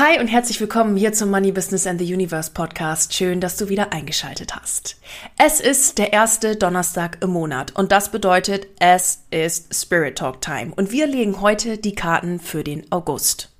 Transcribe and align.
Hi 0.00 0.18
und 0.18 0.28
herzlich 0.28 0.58
willkommen 0.58 0.96
hier 0.96 1.12
zum 1.12 1.28
Money 1.28 1.52
Business 1.52 1.86
and 1.86 2.00
the 2.00 2.14
Universe 2.14 2.50
Podcast. 2.52 3.12
Schön, 3.12 3.38
dass 3.38 3.58
du 3.58 3.68
wieder 3.68 3.92
eingeschaltet 3.92 4.56
hast. 4.56 4.96
Es 5.36 5.60
ist 5.60 5.98
der 5.98 6.14
erste 6.14 6.56
Donnerstag 6.56 7.18
im 7.20 7.28
Monat 7.28 7.76
und 7.76 7.92
das 7.92 8.10
bedeutet, 8.10 8.66
es 8.78 9.26
ist 9.30 9.74
Spirit 9.74 10.16
Talk 10.16 10.40
Time 10.40 10.72
und 10.74 10.90
wir 10.90 11.06
legen 11.06 11.42
heute 11.42 11.76
die 11.76 11.94
Karten 11.94 12.40
für 12.40 12.64
den 12.64 12.90
August. 12.90 13.50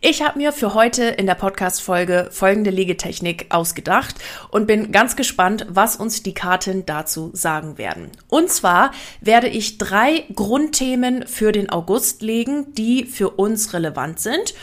Ich 0.00 0.22
habe 0.22 0.38
mir 0.38 0.52
für 0.52 0.72
heute 0.72 1.04
in 1.04 1.26
der 1.26 1.34
Podcast-Folge 1.34 2.28
folgende 2.32 2.70
Legetechnik 2.70 3.46
ausgedacht 3.50 4.14
und 4.50 4.66
bin 4.66 4.90
ganz 4.90 5.16
gespannt, 5.16 5.66
was 5.68 5.96
uns 5.96 6.22
die 6.22 6.34
Karten 6.34 6.86
dazu 6.86 7.30
sagen 7.34 7.76
werden. 7.76 8.10
Und 8.28 8.50
zwar 8.50 8.90
werde 9.20 9.48
ich 9.48 9.76
drei 9.76 10.24
Grundthemen 10.34 11.26
für 11.26 11.52
den 11.52 11.68
August 11.68 12.22
legen, 12.22 12.72
die 12.72 13.04
für 13.04 13.30
uns 13.30 13.74
relevant 13.74 14.18
sind. 14.18 14.54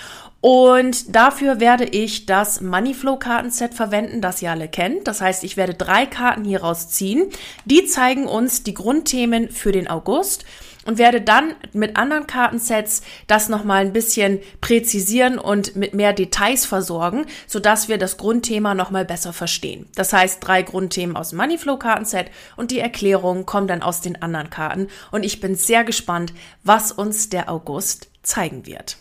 Und 0.42 1.16
dafür 1.16 1.59
werde 1.59 1.86
ich 1.86 2.25
das 2.25 2.61
Moneyflow-Kartenset 2.61 3.75
verwenden, 3.75 4.22
das 4.22 4.42
ihr 4.42 4.50
alle 4.50 4.67
kennt. 4.67 5.08
Das 5.08 5.22
heißt, 5.22 5.44
ich 5.44 5.56
werde 5.56 5.75
drei 5.75 6.08
Karten 6.08 6.44
hier 6.44 6.61
rausziehen. 6.61 7.30
Die 7.66 7.86
zeigen 7.86 8.25
uns 8.25 8.64
die 8.64 8.73
Grundthemen 8.73 9.52
für 9.52 9.72
den 9.72 9.88
August 9.88 10.44
und 10.86 10.98
werde 10.98 11.22
dann 11.22 11.53
mit 11.73 11.95
anderen 11.95 12.25
Kartensets 12.25 13.03
das 13.28 13.50
nochmal 13.50 13.86
ein 13.86 13.94
bisschen 13.94 14.39
präzisieren 14.61 15.38
und 15.38 15.75
mit 15.75 15.94
mehr 15.94 16.11
Details 16.14 16.66
versorgen, 16.66 17.28
sodass 17.45 17.88
wir 17.88 18.00
das 18.00 18.17
Grundthema 18.17 18.73
nochmal 18.73 19.05
besser 19.05 19.33
verstehen. 19.33 19.88
Das 19.94 20.11
heißt, 20.11 20.39
drei 20.42 20.64
Grundthemen 20.64 21.16
aus 21.16 21.30
dem 21.30 21.38
Moneyflow-Kartenset 21.38 22.31
und 22.55 22.72
die 22.72 22.80
Erklärungen 22.80 23.45
kommen 23.45 23.67
dann 23.67 23.83
aus 23.83 24.02
den 24.02 24.22
anderen 24.23 24.50
Karten. 24.50 24.88
Und 25.11 25.23
ich 25.23 25.39
bin 25.39 25.53
sehr 25.53 25.83
gespannt, 25.83 26.33
was 26.64 26.92
uns 26.92 27.30
der 27.30 27.52
August 27.52 28.08
zeigen 28.23 28.66
wird. 28.66 28.98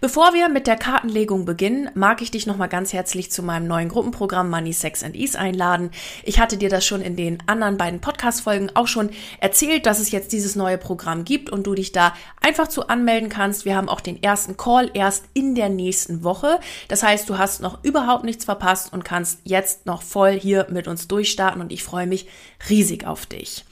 Bevor 0.00 0.34
wir 0.34 0.48
mit 0.48 0.66
der 0.66 0.76
Kartenlegung 0.76 1.44
beginnen, 1.44 1.90
mag 1.94 2.22
ich 2.22 2.30
dich 2.30 2.46
nochmal 2.46 2.68
ganz 2.68 2.92
herzlich 2.92 3.30
zu 3.30 3.42
meinem 3.42 3.66
neuen 3.66 3.88
Gruppenprogramm 3.88 4.48
Money, 4.50 4.72
Sex 4.72 5.02
and 5.02 5.14
Ease 5.16 5.38
einladen. 5.38 5.90
Ich 6.24 6.40
hatte 6.40 6.56
dir 6.56 6.68
das 6.68 6.84
schon 6.84 7.00
in 7.02 7.16
den 7.16 7.38
anderen 7.46 7.76
beiden 7.76 8.00
Podcast-Folgen 8.00 8.70
auch 8.74 8.86
schon 8.86 9.10
erzählt, 9.40 9.86
dass 9.86 10.00
es 10.00 10.10
jetzt 10.10 10.32
dieses 10.32 10.56
neue 10.56 10.78
Programm 10.78 11.24
gibt 11.24 11.50
und 11.50 11.66
du 11.66 11.74
dich 11.74 11.92
da 11.92 12.14
einfach 12.40 12.68
zu 12.68 12.88
anmelden 12.88 13.28
kannst. 13.28 13.64
Wir 13.64 13.76
haben 13.76 13.88
auch 13.88 14.00
den 14.00 14.22
ersten 14.22 14.56
Call 14.56 14.90
erst 14.94 15.24
in 15.34 15.54
der 15.54 15.68
nächsten 15.68 16.24
Woche. 16.24 16.60
Das 16.88 17.02
heißt, 17.02 17.28
du 17.28 17.38
hast 17.38 17.60
noch 17.60 17.84
überhaupt 17.84 18.24
nichts 18.24 18.44
verpasst 18.44 18.92
und 18.92 19.04
kannst 19.04 19.40
jetzt 19.44 19.86
noch 19.86 20.02
voll 20.02 20.32
hier 20.32 20.66
mit 20.70 20.88
uns 20.88 21.08
durchstarten 21.08 21.60
und 21.60 21.72
ich 21.72 21.82
freue 21.82 22.06
mich 22.06 22.26
riesig 22.68 23.06
auf 23.06 23.26
dich. 23.26 23.64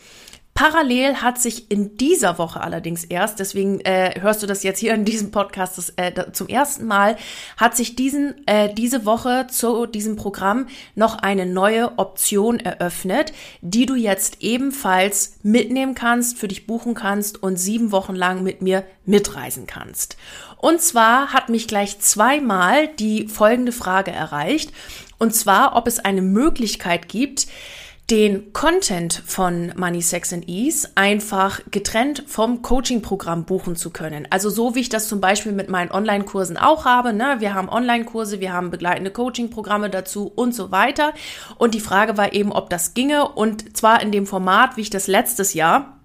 Parallel 0.59 1.23
hat 1.23 1.41
sich 1.41 1.71
in 1.71 1.97
dieser 1.99 2.37
Woche 2.37 2.61
allerdings 2.61 3.05
erst, 3.05 3.39
deswegen 3.39 3.79
äh, 3.83 4.21
hörst 4.21 4.43
du 4.43 4.49
das 4.49 4.65
jetzt 4.65 4.81
hier 4.81 4.93
in 4.93 5.05
diesem 5.05 5.31
Podcast 5.31 5.79
das, 5.79 5.91
äh, 5.91 6.33
zum 6.33 6.49
ersten 6.49 6.85
Mal, 6.85 7.17
hat 7.57 7.77
sich 7.77 7.95
diesen, 7.95 8.45
äh, 8.49 8.75
diese 8.75 9.05
Woche 9.07 9.47
zu 9.49 9.87
diesem 9.87 10.17
Programm 10.17 10.67
noch 10.97 11.19
eine 11.19 11.47
neue 11.47 11.97
Option 11.97 12.59
eröffnet, 12.59 13.33
die 13.61 13.87
du 13.87 13.95
jetzt 13.95 14.39
ebenfalls 14.41 15.39
mitnehmen 15.45 15.95
kannst, 15.95 16.39
für 16.39 16.49
dich 16.49 16.67
buchen 16.67 16.95
kannst 16.95 17.41
und 17.41 17.57
sieben 17.57 17.93
Wochen 17.93 18.17
lang 18.17 18.43
mit 18.43 18.61
mir 18.61 18.83
mitreisen 19.07 19.69
kannst. 19.69 20.17
Und 20.57 20.83
zwar 20.83 21.33
hat 21.33 21.51
mich 21.51 21.69
gleich 21.69 22.01
zweimal 22.01 22.89
die 22.89 23.29
folgende 23.29 23.71
Frage 23.71 24.11
erreicht, 24.11 24.73
und 25.21 25.37
zwar, 25.37 25.77
ob 25.77 25.87
es 25.87 26.01
eine 26.01 26.23
Möglichkeit 26.23 27.09
gibt, 27.09 27.47
den 28.11 28.55
Content 28.55 29.23
von 29.27 29.71
Money, 29.77 30.01
Sex 30.01 30.33
and 30.33 30.49
Ease 30.49 30.89
einfach 30.95 31.61
getrennt 31.71 32.25
vom 32.27 32.63
Coaching-Programm 32.63 33.45
buchen 33.45 33.77
zu 33.77 33.91
können. 33.91 34.27
Also 34.31 34.49
so 34.49 34.75
wie 34.75 34.81
ich 34.81 34.89
das 34.89 35.09
zum 35.09 35.21
Beispiel 35.21 35.53
mit 35.53 35.69
meinen 35.69 35.91
Online-Kursen 35.91 36.57
auch 36.57 36.87
habe. 36.87 37.13
Ne? 37.13 37.37
Wir 37.41 37.53
haben 37.53 37.69
Online-Kurse, 37.69 38.41
wir 38.41 38.55
haben 38.55 38.71
begleitende 38.71 39.11
Coaching-Programme 39.11 39.91
dazu 39.91 40.33
und 40.35 40.55
so 40.55 40.71
weiter. 40.71 41.13
Und 41.59 41.75
die 41.75 41.81
Frage 41.81 42.17
war 42.17 42.33
eben, 42.33 42.51
ob 42.51 42.71
das 42.71 42.95
ginge. 42.95 43.29
Und 43.29 43.77
zwar 43.77 44.01
in 44.01 44.11
dem 44.11 44.27
Format, 44.27 44.79
wie 44.79 44.83
ich 44.83 44.91
das 44.91 45.07
letztes 45.07 45.53
Jahr 45.53 45.98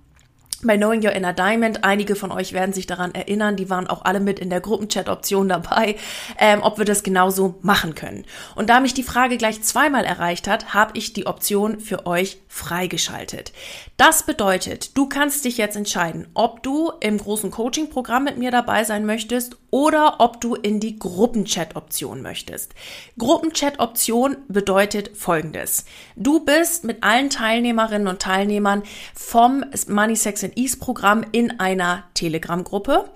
bei 0.67 0.77
Knowing 0.77 1.05
Your 1.05 1.13
Inner 1.13 1.33
Diamond. 1.33 1.83
Einige 1.83 2.15
von 2.15 2.31
euch 2.31 2.53
werden 2.53 2.73
sich 2.73 2.87
daran 2.87 3.13
erinnern, 3.13 3.55
die 3.55 3.69
waren 3.69 3.87
auch 3.87 4.05
alle 4.05 4.19
mit 4.19 4.39
in 4.39 4.49
der 4.49 4.61
Gruppenchat-Option 4.61 5.49
dabei, 5.49 5.95
ähm, 6.39 6.61
ob 6.61 6.77
wir 6.77 6.85
das 6.85 7.03
genauso 7.03 7.55
machen 7.61 7.95
können. 7.95 8.25
Und 8.55 8.69
da 8.69 8.79
mich 8.79 8.93
die 8.93 9.03
Frage 9.03 9.37
gleich 9.37 9.61
zweimal 9.63 10.05
erreicht 10.05 10.47
hat, 10.47 10.73
habe 10.73 10.97
ich 10.97 11.13
die 11.13 11.27
Option 11.27 11.79
für 11.79 12.05
euch 12.05 12.39
freigeschaltet. 12.47 13.53
Das 13.97 14.23
bedeutet, 14.23 14.97
du 14.97 15.07
kannst 15.07 15.45
dich 15.45 15.57
jetzt 15.57 15.75
entscheiden, 15.75 16.27
ob 16.33 16.63
du 16.63 16.91
im 16.99 17.17
großen 17.17 17.51
Coaching-Programm 17.51 18.23
mit 18.23 18.37
mir 18.37 18.51
dabei 18.51 18.83
sein 18.83 19.05
möchtest 19.05 19.57
oder 19.73 20.17
ob 20.19 20.39
du 20.39 20.53
in 20.53 20.79
die 20.79 20.99
Gruppenchat-Option 20.99 22.21
möchtest. 22.21 22.75
Gruppenchat-Option 23.17 24.37
bedeutet 24.47 25.17
folgendes. 25.17 25.85
Du 26.15 26.45
bist 26.45 26.83
mit 26.83 27.01
allen 27.01 27.31
Teilnehmerinnen 27.31 28.07
und 28.07 28.21
Teilnehmern 28.21 28.83
vom 29.15 29.65
Money 29.87 30.15
Sex 30.15 30.43
and 30.43 30.55
Ease 30.59 30.77
Programm 30.77 31.25
in 31.31 31.59
einer 31.59 32.03
Telegram-Gruppe, 32.13 33.09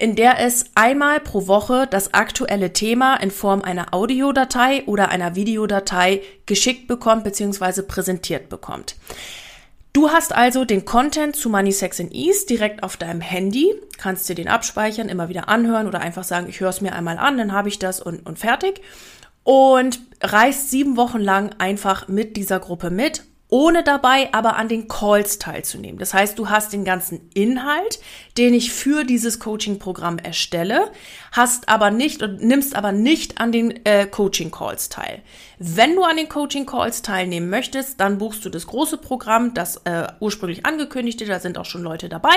in 0.00 0.16
der 0.16 0.40
es 0.40 0.64
einmal 0.74 1.20
pro 1.20 1.46
Woche 1.46 1.86
das 1.88 2.12
aktuelle 2.12 2.72
Thema 2.72 3.14
in 3.14 3.30
Form 3.30 3.62
einer 3.62 3.94
Audiodatei 3.94 4.82
oder 4.86 5.10
einer 5.10 5.36
Videodatei 5.36 6.22
geschickt 6.44 6.88
bekommt 6.88 7.22
bzw. 7.22 7.82
präsentiert 7.82 8.48
bekommt. 8.48 8.96
Du 9.92 10.10
hast 10.10 10.32
also 10.32 10.64
den 10.64 10.84
Content 10.84 11.34
zu 11.34 11.50
Money, 11.50 11.72
Sex 11.72 11.98
and 12.00 12.12
Ease 12.12 12.46
direkt 12.46 12.84
auf 12.84 12.96
deinem 12.96 13.20
Handy, 13.20 13.74
kannst 13.98 14.28
dir 14.28 14.36
den 14.36 14.46
abspeichern, 14.46 15.08
immer 15.08 15.28
wieder 15.28 15.48
anhören 15.48 15.88
oder 15.88 16.00
einfach 16.00 16.22
sagen, 16.22 16.48
ich 16.48 16.60
höre 16.60 16.68
es 16.68 16.80
mir 16.80 16.92
einmal 16.92 17.18
an, 17.18 17.38
dann 17.38 17.52
habe 17.52 17.68
ich 17.68 17.80
das 17.80 18.00
und, 18.00 18.24
und 18.24 18.38
fertig. 18.38 18.80
Und 19.42 20.00
reist 20.20 20.70
sieben 20.70 20.96
Wochen 20.96 21.18
lang 21.18 21.50
einfach 21.58 22.06
mit 22.06 22.36
dieser 22.36 22.60
Gruppe 22.60 22.90
mit 22.90 23.24
ohne 23.50 23.82
dabei 23.82 24.32
aber 24.32 24.56
an 24.56 24.68
den 24.68 24.88
Calls 24.88 25.38
teilzunehmen. 25.38 25.98
Das 25.98 26.14
heißt, 26.14 26.38
du 26.38 26.48
hast 26.48 26.72
den 26.72 26.84
ganzen 26.84 27.28
Inhalt, 27.34 28.00
den 28.38 28.54
ich 28.54 28.72
für 28.72 29.04
dieses 29.04 29.40
Coaching-Programm 29.40 30.18
erstelle, 30.18 30.90
hast 31.32 31.68
aber 31.68 31.90
nicht 31.90 32.22
und 32.22 32.42
nimmst 32.42 32.76
aber 32.76 32.92
nicht 32.92 33.40
an 33.40 33.52
den 33.52 33.84
äh, 33.84 34.06
Coaching-Calls 34.06 34.88
teil. 34.88 35.22
Wenn 35.58 35.96
du 35.96 36.04
an 36.04 36.16
den 36.16 36.28
Coaching-Calls 36.28 37.02
teilnehmen 37.02 37.50
möchtest, 37.50 38.00
dann 38.00 38.18
buchst 38.18 38.44
du 38.44 38.50
das 38.50 38.66
große 38.66 38.98
Programm, 38.98 39.52
das 39.52 39.78
äh, 39.84 40.06
ursprünglich 40.20 40.64
angekündigte, 40.64 41.26
da 41.26 41.40
sind 41.40 41.58
auch 41.58 41.64
schon 41.64 41.82
Leute 41.82 42.08
dabei. 42.08 42.36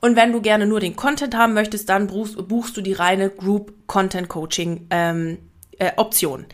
Und 0.00 0.14
wenn 0.14 0.32
du 0.32 0.40
gerne 0.40 0.66
nur 0.66 0.80
den 0.80 0.94
Content 0.94 1.36
haben 1.36 1.54
möchtest, 1.54 1.88
dann 1.88 2.06
buchst, 2.06 2.48
buchst 2.48 2.76
du 2.76 2.80
die 2.80 2.92
reine 2.92 3.30
Group 3.30 3.74
Content 3.86 4.28
Coaching 4.28 4.86
ähm, 4.90 5.38
äh, 5.78 5.92
Option. 5.96 6.46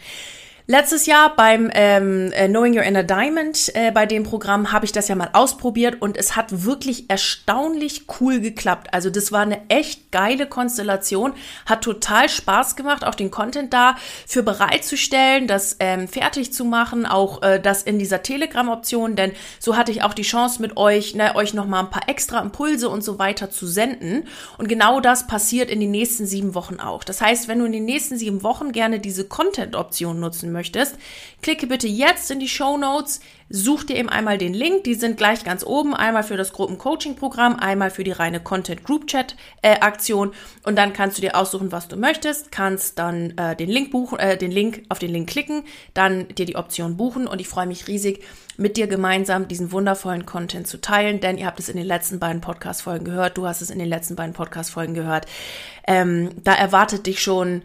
Letztes 0.69 1.07
Jahr 1.07 1.35
beim 1.35 1.71
ähm, 1.75 2.31
äh, 2.33 2.47
Knowing 2.47 2.77
Your 2.77 2.85
Inner 2.85 3.03
Diamond, 3.03 3.73
äh, 3.75 3.91
bei 3.91 4.07
dem 4.07 4.23
Programm, 4.23 4.71
habe 4.71 4.85
ich 4.85 4.93
das 4.93 5.09
ja 5.09 5.17
mal 5.17 5.31
ausprobiert 5.33 6.01
und 6.01 6.17
es 6.17 6.37
hat 6.37 6.65
wirklich 6.65 7.11
erstaunlich 7.11 8.07
cool 8.21 8.39
geklappt. 8.39 8.95
Also 8.95 9.11
das 9.11 9.33
war 9.33 9.41
eine 9.41 9.69
echt 9.69 10.13
geile 10.13 10.47
Konstellation, 10.47 11.33
hat 11.67 11.83
total 11.83 12.29
Spaß 12.29 12.77
gemacht, 12.77 13.05
auch 13.05 13.17
den 13.17 13.33
Content 13.33 13.73
da 13.73 13.97
für 14.25 14.45
bereitzustellen, 14.45 15.49
das 15.49 15.79
ähm, 15.81 16.07
fertig 16.07 16.53
zu 16.53 16.65
machen, 16.65 17.07
auch 17.07 17.43
äh, 17.43 17.59
das 17.59 17.83
in 17.83 17.99
dieser 17.99 18.23
Telegram-Option, 18.23 19.17
denn 19.17 19.33
so 19.59 19.77
hatte 19.77 19.91
ich 19.91 20.05
auch 20.05 20.15
die 20.15 20.23
Chance 20.23 20.63
mit 20.63 20.77
euch, 20.77 21.17
ne, 21.17 21.35
euch 21.35 21.55
noch 21.55 21.67
mal 21.67 21.81
ein 21.81 21.91
paar 21.91 22.09
extra 22.09 22.39
Impulse 22.39 22.89
und 22.89 23.03
so 23.03 23.19
weiter 23.19 23.51
zu 23.51 23.67
senden. 23.67 24.29
Und 24.59 24.69
genau 24.69 25.01
das 25.01 25.27
passiert 25.27 25.71
in 25.71 25.81
den 25.81 25.91
nächsten 25.91 26.25
sieben 26.25 26.55
Wochen 26.55 26.79
auch. 26.79 27.03
Das 27.03 27.21
heißt, 27.21 27.49
wenn 27.49 27.59
du 27.59 27.65
in 27.65 27.73
den 27.73 27.85
nächsten 27.85 28.17
sieben 28.17 28.45
Wochen 28.45 28.71
gerne 28.71 29.01
diese 29.01 29.25
Content-Option 29.25 30.21
nutzen 30.21 30.52
lesen 30.53 30.63
möchtest, 30.63 30.97
klicke 31.41 31.67
bitte 31.67 31.89
jetzt 31.89 32.31
in 32.31 32.41
die 32.41 32.49
Show 32.49 32.77
Notes, 32.77 33.21
such 33.49 33.85
dir 33.85 33.97
eben 33.97 34.09
einmal 34.09 34.39
den 34.39 34.55
Link, 34.55 34.85
die 34.85 34.95
sind 34.95 35.17
gleich 35.17 35.45
ganz 35.45 35.65
oben, 35.65 35.95
einmal 35.95 36.23
für 36.23 36.37
das 36.37 36.53
Gruppencoaching-Programm, 36.53 37.57
einmal 37.57 37.91
für 37.91 38.05
die 38.05 38.13
reine 38.13 38.41
Content-Group-Chat-Aktion 38.41 40.31
äh, 40.31 40.69
und 40.69 40.77
dann 40.77 40.93
kannst 40.93 41.19
du 41.19 41.23
dir 41.23 41.37
aussuchen, 41.37 41.73
was 41.73 41.89
du 41.89 41.97
möchtest, 41.97 42.53
kannst 42.53 42.99
dann 42.99 43.37
äh, 43.37 43.57
den 43.57 43.69
Link 43.69 43.91
buchen, 43.91 44.19
äh, 44.19 44.39
den 44.39 44.53
Link 44.53 44.85
auf 44.89 44.99
den 44.99 45.11
Link 45.11 45.29
klicken, 45.29 45.65
dann 45.93 46.29
dir 46.29 46.47
die 46.47 46.57
Option 46.57 46.97
buchen 46.97 47.27
und 47.27 47.41
ich 47.41 47.49
freue 47.49 47.67
mich 47.67 47.89
riesig, 47.89 48.25
mit 48.57 48.77
dir 48.77 48.87
gemeinsam 48.87 49.49
diesen 49.49 49.73
wundervollen 49.73 50.27
Content 50.27 50.67
zu 50.67 50.81
teilen, 50.81 51.21
denn 51.21 51.39
ihr 51.39 51.47
habt 51.47 51.59
es 51.59 51.69
in 51.69 51.77
den 51.77 51.87
letzten 51.87 52.19
beiden 52.19 52.41
Podcast-Folgen 52.41 53.05
gehört, 53.05 53.37
du 53.39 53.47
hast 53.47 53.63
es 53.63 53.71
in 53.71 53.79
den 53.79 53.89
letzten 53.89 54.15
beiden 54.15 54.35
Podcast-Folgen 54.35 54.95
gehört. 54.95 55.27
Ähm, 55.87 56.31
da 56.45 56.55
erwartet 56.55 57.07
dich 57.07 57.23
schon 57.23 57.63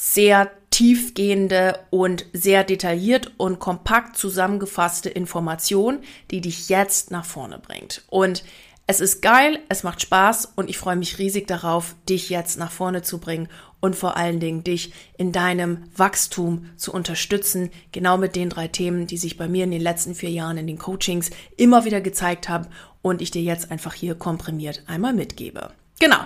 sehr 0.00 0.52
tiefgehende 0.70 1.80
und 1.90 2.24
sehr 2.32 2.62
detailliert 2.62 3.32
und 3.36 3.58
kompakt 3.58 4.16
zusammengefasste 4.16 5.08
Information, 5.08 5.98
die 6.30 6.40
dich 6.40 6.68
jetzt 6.68 7.10
nach 7.10 7.24
vorne 7.24 7.58
bringt. 7.58 8.04
Und 8.08 8.44
es 8.86 9.00
ist 9.00 9.22
geil, 9.22 9.58
es 9.68 9.82
macht 9.82 10.00
Spaß 10.00 10.52
und 10.54 10.70
ich 10.70 10.78
freue 10.78 10.94
mich 10.94 11.18
riesig 11.18 11.48
darauf, 11.48 11.96
dich 12.08 12.30
jetzt 12.30 12.60
nach 12.60 12.70
vorne 12.70 13.02
zu 13.02 13.18
bringen 13.18 13.48
und 13.80 13.96
vor 13.96 14.16
allen 14.16 14.38
Dingen 14.38 14.62
dich 14.62 14.92
in 15.16 15.32
deinem 15.32 15.82
Wachstum 15.96 16.70
zu 16.76 16.92
unterstützen, 16.92 17.70
genau 17.90 18.18
mit 18.18 18.36
den 18.36 18.50
drei 18.50 18.68
Themen, 18.68 19.08
die 19.08 19.18
sich 19.18 19.36
bei 19.36 19.48
mir 19.48 19.64
in 19.64 19.72
den 19.72 19.82
letzten 19.82 20.14
vier 20.14 20.30
Jahren 20.30 20.58
in 20.58 20.68
den 20.68 20.78
Coachings 20.78 21.30
immer 21.56 21.84
wieder 21.84 22.00
gezeigt 22.00 22.48
haben 22.48 22.68
und 23.02 23.20
ich 23.20 23.32
dir 23.32 23.42
jetzt 23.42 23.72
einfach 23.72 23.94
hier 23.94 24.14
komprimiert 24.14 24.84
einmal 24.86 25.12
mitgebe. 25.12 25.72
Genau. 25.98 26.18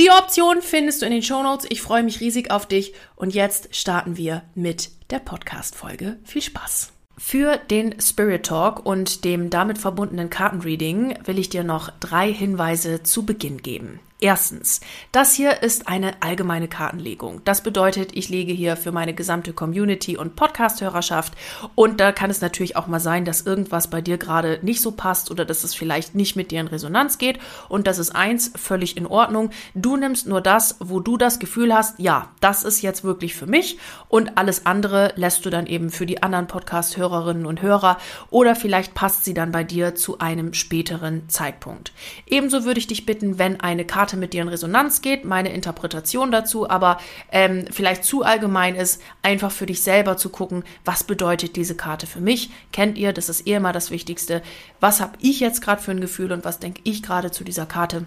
Die 0.00 0.10
Option 0.10 0.60
findest 0.60 1.02
du 1.02 1.06
in 1.06 1.12
den 1.12 1.22
Show 1.22 1.42
Notes. 1.42 1.66
Ich 1.68 1.80
freue 1.80 2.02
mich 2.02 2.20
riesig 2.20 2.50
auf 2.50 2.66
dich 2.66 2.94
und 3.14 3.32
jetzt 3.32 3.74
starten 3.74 4.16
wir 4.16 4.42
mit 4.56 4.90
der 5.10 5.20
Podcast-Folge. 5.20 6.18
Viel 6.24 6.42
Spaß! 6.42 6.92
Für 7.16 7.58
den 7.58 8.00
Spirit 8.00 8.44
Talk 8.44 8.84
und 8.84 9.24
dem 9.24 9.50
damit 9.50 9.78
verbundenen 9.78 10.30
Kartenreading 10.30 11.16
will 11.24 11.38
ich 11.38 11.48
dir 11.48 11.62
noch 11.62 11.90
drei 12.00 12.32
Hinweise 12.32 13.04
zu 13.04 13.24
Beginn 13.24 13.62
geben. 13.62 14.00
Erstens, 14.24 14.80
das 15.12 15.34
hier 15.34 15.62
ist 15.62 15.86
eine 15.86 16.22
allgemeine 16.22 16.66
Kartenlegung. 16.66 17.42
Das 17.44 17.62
bedeutet, 17.62 18.16
ich 18.16 18.30
lege 18.30 18.54
hier 18.54 18.74
für 18.78 18.90
meine 18.90 19.12
gesamte 19.12 19.52
Community 19.52 20.16
und 20.16 20.34
Podcast-Hörerschaft 20.34 21.34
und 21.74 22.00
da 22.00 22.10
kann 22.10 22.30
es 22.30 22.40
natürlich 22.40 22.74
auch 22.74 22.86
mal 22.86 23.00
sein, 23.00 23.26
dass 23.26 23.42
irgendwas 23.42 23.88
bei 23.88 24.00
dir 24.00 24.16
gerade 24.16 24.60
nicht 24.62 24.80
so 24.80 24.92
passt 24.92 25.30
oder 25.30 25.44
dass 25.44 25.62
es 25.62 25.74
vielleicht 25.74 26.14
nicht 26.14 26.36
mit 26.36 26.52
dir 26.52 26.60
in 26.62 26.68
Resonanz 26.68 27.18
geht 27.18 27.38
und 27.68 27.86
das 27.86 27.98
ist 27.98 28.16
eins, 28.16 28.50
völlig 28.56 28.96
in 28.96 29.06
Ordnung. 29.06 29.50
Du 29.74 29.98
nimmst 29.98 30.26
nur 30.26 30.40
das, 30.40 30.76
wo 30.80 31.00
du 31.00 31.18
das 31.18 31.38
Gefühl 31.38 31.74
hast, 31.74 31.98
ja, 31.98 32.30
das 32.40 32.64
ist 32.64 32.80
jetzt 32.80 33.04
wirklich 33.04 33.34
für 33.34 33.46
mich 33.46 33.76
und 34.08 34.38
alles 34.38 34.64
andere 34.64 35.12
lässt 35.16 35.44
du 35.44 35.50
dann 35.50 35.66
eben 35.66 35.90
für 35.90 36.06
die 36.06 36.22
anderen 36.22 36.46
Podcast-Hörerinnen 36.46 37.44
und 37.44 37.60
Hörer 37.60 37.98
oder 38.30 38.56
vielleicht 38.56 38.94
passt 38.94 39.26
sie 39.26 39.34
dann 39.34 39.52
bei 39.52 39.64
dir 39.64 39.94
zu 39.94 40.18
einem 40.18 40.54
späteren 40.54 41.28
Zeitpunkt. 41.28 41.92
Ebenso 42.24 42.64
würde 42.64 42.78
ich 42.78 42.86
dich 42.86 43.04
bitten, 43.04 43.38
wenn 43.38 43.60
eine 43.60 43.84
Karte 43.84 44.13
Karte 44.14 44.20
mit 44.20 44.32
dir 44.32 44.42
in 44.42 44.48
Resonanz 44.48 45.02
geht, 45.02 45.24
meine 45.24 45.52
Interpretation 45.52 46.30
dazu, 46.30 46.68
aber 46.68 46.98
ähm, 47.32 47.66
vielleicht 47.70 48.04
zu 48.04 48.22
allgemein 48.22 48.76
ist, 48.76 49.00
einfach 49.22 49.50
für 49.50 49.66
dich 49.66 49.82
selber 49.82 50.16
zu 50.16 50.28
gucken, 50.28 50.64
was 50.84 51.04
bedeutet 51.04 51.56
diese 51.56 51.76
Karte 51.76 52.06
für 52.06 52.20
mich? 52.20 52.50
Kennt 52.72 52.96
ihr, 52.96 53.12
das 53.12 53.28
ist 53.28 53.46
eh 53.46 53.54
immer 53.54 53.72
das 53.72 53.90
Wichtigste. 53.90 54.42
Was 54.80 55.00
habe 55.00 55.18
ich 55.20 55.40
jetzt 55.40 55.62
gerade 55.62 55.82
für 55.82 55.90
ein 55.90 56.00
Gefühl 56.00 56.32
und 56.32 56.44
was 56.44 56.58
denke 56.58 56.80
ich 56.84 57.02
gerade 57.02 57.30
zu 57.30 57.44
dieser 57.44 57.66
Karte? 57.66 58.04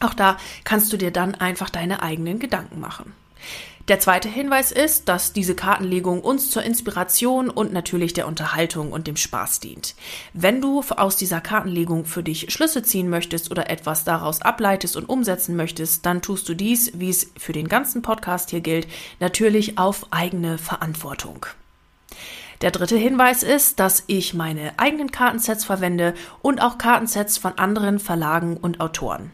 Auch 0.00 0.14
da 0.14 0.36
kannst 0.64 0.92
du 0.92 0.96
dir 0.96 1.10
dann 1.10 1.34
einfach 1.34 1.70
deine 1.70 2.02
eigenen 2.02 2.38
Gedanken 2.38 2.80
machen. 2.80 3.12
Der 3.88 3.98
zweite 3.98 4.28
Hinweis 4.28 4.72
ist, 4.72 5.08
dass 5.08 5.32
diese 5.32 5.54
Kartenlegung 5.54 6.20
uns 6.20 6.50
zur 6.50 6.62
Inspiration 6.62 7.50
und 7.50 7.72
natürlich 7.72 8.12
der 8.12 8.28
Unterhaltung 8.28 8.92
und 8.92 9.06
dem 9.06 9.16
Spaß 9.16 9.60
dient. 9.60 9.94
Wenn 10.32 10.60
du 10.60 10.82
aus 10.96 11.16
dieser 11.16 11.40
Kartenlegung 11.40 12.04
für 12.04 12.22
dich 12.22 12.52
Schlüsse 12.52 12.82
ziehen 12.82 13.08
möchtest 13.08 13.50
oder 13.50 13.68
etwas 13.68 14.04
daraus 14.04 14.42
ableitest 14.42 14.96
und 14.96 15.08
umsetzen 15.08 15.56
möchtest, 15.56 16.06
dann 16.06 16.22
tust 16.22 16.48
du 16.48 16.54
dies, 16.54 16.92
wie 17.00 17.10
es 17.10 17.32
für 17.36 17.52
den 17.52 17.68
ganzen 17.68 18.02
Podcast 18.02 18.50
hier 18.50 18.60
gilt, 18.60 18.86
natürlich 19.18 19.78
auf 19.78 20.06
eigene 20.10 20.58
Verantwortung. 20.58 21.46
Der 22.60 22.70
dritte 22.70 22.96
Hinweis 22.96 23.42
ist, 23.42 23.80
dass 23.80 24.04
ich 24.06 24.34
meine 24.34 24.78
eigenen 24.78 25.10
Kartensets 25.10 25.64
verwende 25.64 26.12
und 26.42 26.60
auch 26.60 26.76
Kartensets 26.76 27.38
von 27.38 27.56
anderen 27.56 27.98
Verlagen 27.98 28.58
und 28.58 28.80
Autoren. 28.80 29.30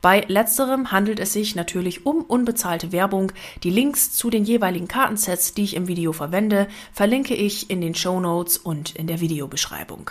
Bei 0.00 0.24
letzterem 0.28 0.90
handelt 0.90 1.20
es 1.20 1.34
sich 1.34 1.54
natürlich 1.54 2.06
um 2.06 2.22
unbezahlte 2.22 2.90
Werbung. 2.90 3.32
Die 3.64 3.70
Links 3.70 4.12
zu 4.12 4.30
den 4.30 4.44
jeweiligen 4.44 4.88
Kartensets, 4.88 5.52
die 5.52 5.64
ich 5.64 5.76
im 5.76 5.88
Video 5.88 6.14
verwende, 6.14 6.68
verlinke 6.90 7.34
ich 7.34 7.68
in 7.68 7.82
den 7.82 7.94
Show 7.94 8.18
Notes 8.18 8.56
und 8.56 8.96
in 8.96 9.06
der 9.06 9.20
Videobeschreibung. 9.20 10.10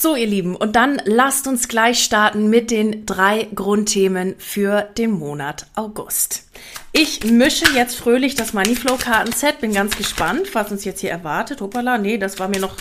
So, 0.00 0.14
ihr 0.14 0.28
Lieben, 0.28 0.54
und 0.54 0.76
dann 0.76 1.02
lasst 1.06 1.48
uns 1.48 1.66
gleich 1.66 2.04
starten 2.04 2.48
mit 2.48 2.70
den 2.70 3.04
drei 3.04 3.48
Grundthemen 3.52 4.36
für 4.38 4.82
den 4.96 5.10
Monat 5.10 5.66
August. 5.74 6.44
Ich 6.92 7.24
mische 7.24 7.64
jetzt 7.74 7.96
fröhlich 7.96 8.36
das 8.36 8.52
Moneyflow-Kartenset, 8.52 9.60
bin 9.60 9.72
ganz 9.72 9.96
gespannt, 9.96 10.54
was 10.54 10.70
uns 10.70 10.84
jetzt 10.84 11.00
hier 11.00 11.10
erwartet. 11.10 11.60
Hoppala, 11.60 11.98
nee, 11.98 12.16
das 12.16 12.38
war 12.38 12.46
mir 12.46 12.60
noch, 12.60 12.76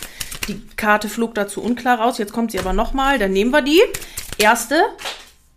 die 0.48 0.62
Karte 0.75 1.10
flog 1.10 1.34
dazu 1.34 1.60
unklar 1.60 2.00
raus, 2.00 2.19
jetzt 2.19 2.34
kommt 2.34 2.52
sie 2.52 2.60
aber 2.60 2.74
nochmal, 2.74 3.18
dann 3.18 3.34
nehmen 3.34 3.50
wir 3.50 3.64
die. 3.64 3.81
Erste 4.38 4.80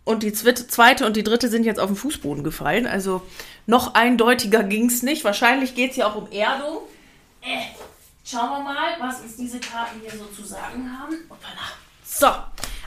und 0.03 0.23
die 0.23 0.33
zweite 0.33 1.05
und 1.05 1.15
die 1.15 1.23
dritte 1.23 1.47
sind 1.47 1.63
jetzt 1.63 1.79
auf 1.79 1.91
den 1.91 1.95
Fußboden 1.95 2.43
gefallen, 2.43 2.87
also 2.87 3.21
noch 3.67 3.93
eindeutiger 3.93 4.63
ging's 4.63 5.03
nicht. 5.03 5.23
Wahrscheinlich 5.25 5.75
geht's 5.75 5.95
ja 5.95 6.07
auch 6.07 6.15
um 6.15 6.31
Erdung. 6.31 6.79
Äh. 7.43 7.90
Schauen 8.31 8.49
wir 8.49 8.59
mal, 8.63 8.95
was 8.99 9.19
uns 9.19 9.35
diese 9.35 9.59
Karten 9.59 9.99
hier 9.99 10.17
so 10.17 10.23
zu 10.25 10.47
sagen 10.47 10.89
haben. 10.97 11.17
So, 12.05 12.27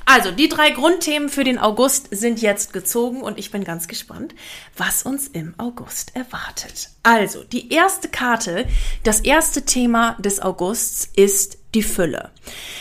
also 0.07 0.31
die 0.31 0.49
drei 0.49 0.71
Grundthemen 0.71 1.29
für 1.29 1.45
den 1.45 1.59
August 1.59 2.09
sind 2.13 2.41
jetzt 2.41 2.73
gezogen 2.73 3.21
und 3.21 3.39
ich 3.39 3.51
bin 3.51 3.63
ganz 3.63 3.87
gespannt, 3.87 4.35
was 4.75 5.03
uns 5.03 5.29
im 5.29 5.55
August 5.59 6.17
erwartet. 6.17 6.89
Also, 7.03 7.45
die 7.45 7.71
erste 7.71 8.09
Karte, 8.09 8.67
das 9.03 9.21
erste 9.21 9.67
Thema 9.67 10.17
des 10.19 10.41
Augusts 10.41 11.11
ist 11.15 11.59
die 11.75 11.83
Fülle. 11.83 12.31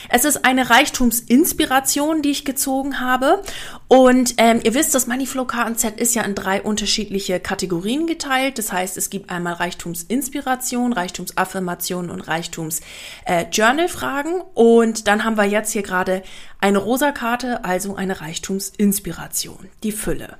Es 0.09 0.25
ist 0.25 0.43
eine 0.45 0.69
Reichtumsinspiration, 0.69 2.21
die 2.21 2.31
ich 2.31 2.43
gezogen 2.45 2.99
habe. 2.99 3.41
Und 3.87 4.35
ähm, 4.37 4.59
ihr 4.63 4.73
wisst, 4.73 4.95
das 4.95 5.07
Moneyflow 5.07 5.45
Kartenset 5.45 5.99
ist 5.99 6.15
ja 6.15 6.23
in 6.23 6.35
drei 6.35 6.61
unterschiedliche 6.61 7.39
Kategorien 7.39 8.07
geteilt. 8.07 8.57
Das 8.57 8.71
heißt, 8.71 8.97
es 8.97 9.09
gibt 9.09 9.29
einmal 9.29 9.53
Reichtumsinspiration, 9.53 10.93
Reichtumsaffirmation 10.93 12.09
und 12.09 12.21
Reichtums-Journal-Fragen. 12.21 14.39
Äh, 14.39 14.43
und 14.53 15.07
dann 15.07 15.23
haben 15.23 15.37
wir 15.37 15.45
jetzt 15.45 15.71
hier 15.71 15.83
gerade 15.83 16.23
eine 16.59 16.77
rosa 16.77 17.11
Karte, 17.11 17.65
also 17.65 17.95
eine 17.95 18.21
Reichtumsinspiration, 18.21 19.69
die 19.83 19.91
Fülle. 19.91 20.37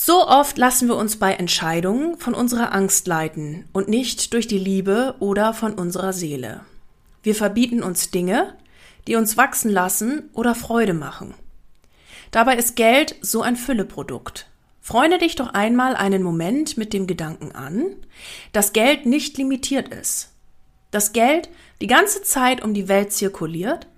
So 0.00 0.28
oft 0.28 0.56
lassen 0.58 0.86
wir 0.86 0.94
uns 0.94 1.16
bei 1.16 1.32
Entscheidungen 1.32 2.18
von 2.18 2.32
unserer 2.32 2.72
Angst 2.72 3.08
leiten 3.08 3.64
und 3.72 3.88
nicht 3.88 4.32
durch 4.32 4.46
die 4.46 4.58
Liebe 4.58 5.16
oder 5.18 5.52
von 5.52 5.74
unserer 5.74 6.12
Seele. 6.12 6.60
Wir 7.28 7.34
verbieten 7.34 7.82
uns 7.82 8.10
Dinge, 8.10 8.54
die 9.06 9.14
uns 9.14 9.36
wachsen 9.36 9.70
lassen 9.70 10.30
oder 10.32 10.54
Freude 10.54 10.94
machen. 10.94 11.34
Dabei 12.30 12.56
ist 12.56 12.74
Geld 12.74 13.16
so 13.20 13.42
ein 13.42 13.54
Fülleprodukt. 13.54 14.48
Freunde 14.80 15.18
dich 15.18 15.36
doch 15.36 15.52
einmal 15.52 15.94
einen 15.94 16.22
Moment 16.22 16.78
mit 16.78 16.94
dem 16.94 17.06
Gedanken 17.06 17.52
an, 17.52 17.84
dass 18.52 18.72
Geld 18.72 19.04
nicht 19.04 19.36
limitiert 19.36 19.88
ist. 19.88 20.32
Dass 20.90 21.12
Geld 21.12 21.50
die 21.82 21.86
ganze 21.86 22.22
Zeit 22.22 22.64
um 22.64 22.72
die 22.72 22.88
Welt 22.88 23.12
zirkuliert 23.12 23.88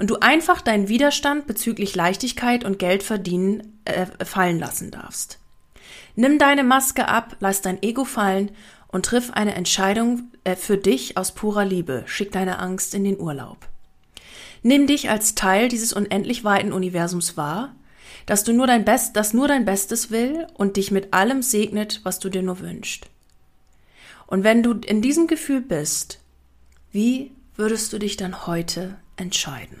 und 0.00 0.10
du 0.10 0.16
einfach 0.16 0.60
deinen 0.60 0.88
Widerstand 0.88 1.46
bezüglich 1.46 1.94
Leichtigkeit 1.94 2.64
und 2.64 2.80
Geldverdienen 2.80 3.80
äh, 3.84 4.06
fallen 4.24 4.58
lassen 4.58 4.90
darfst. 4.90 5.38
Nimm 6.16 6.40
deine 6.40 6.64
Maske 6.64 7.06
ab, 7.06 7.36
lass 7.38 7.62
dein 7.62 7.84
Ego 7.84 8.04
fallen 8.04 8.50
und 8.88 9.06
triff 9.06 9.30
eine 9.30 9.54
Entscheidung 9.54 10.29
äh, 10.44 10.56
für 10.56 10.76
dich 10.76 11.16
aus 11.16 11.32
purer 11.32 11.64
Liebe. 11.64 12.04
Schick 12.06 12.32
deine 12.32 12.58
Angst 12.58 12.94
in 12.94 13.04
den 13.04 13.18
Urlaub. 13.18 13.68
Nimm 14.62 14.86
dich 14.86 15.08
als 15.10 15.34
Teil 15.34 15.68
dieses 15.68 15.92
unendlich 15.92 16.44
weiten 16.44 16.72
Universums 16.72 17.36
wahr, 17.36 17.74
dass 18.26 18.44
du 18.44 18.52
nur 18.52 18.66
dein 18.66 18.84
Best, 18.84 19.16
das 19.16 19.32
nur 19.32 19.48
dein 19.48 19.64
Bestes 19.64 20.10
will 20.10 20.46
und 20.54 20.76
dich 20.76 20.90
mit 20.90 21.14
allem 21.14 21.42
segnet, 21.42 22.00
was 22.02 22.18
du 22.18 22.28
dir 22.28 22.42
nur 22.42 22.60
wünschst. 22.60 23.06
Und 24.26 24.44
wenn 24.44 24.62
du 24.62 24.74
in 24.74 25.02
diesem 25.02 25.26
Gefühl 25.26 25.60
bist, 25.60 26.20
wie 26.92 27.32
würdest 27.56 27.92
du 27.92 27.98
dich 27.98 28.16
dann 28.16 28.46
heute 28.46 28.96
entscheiden? 29.16 29.78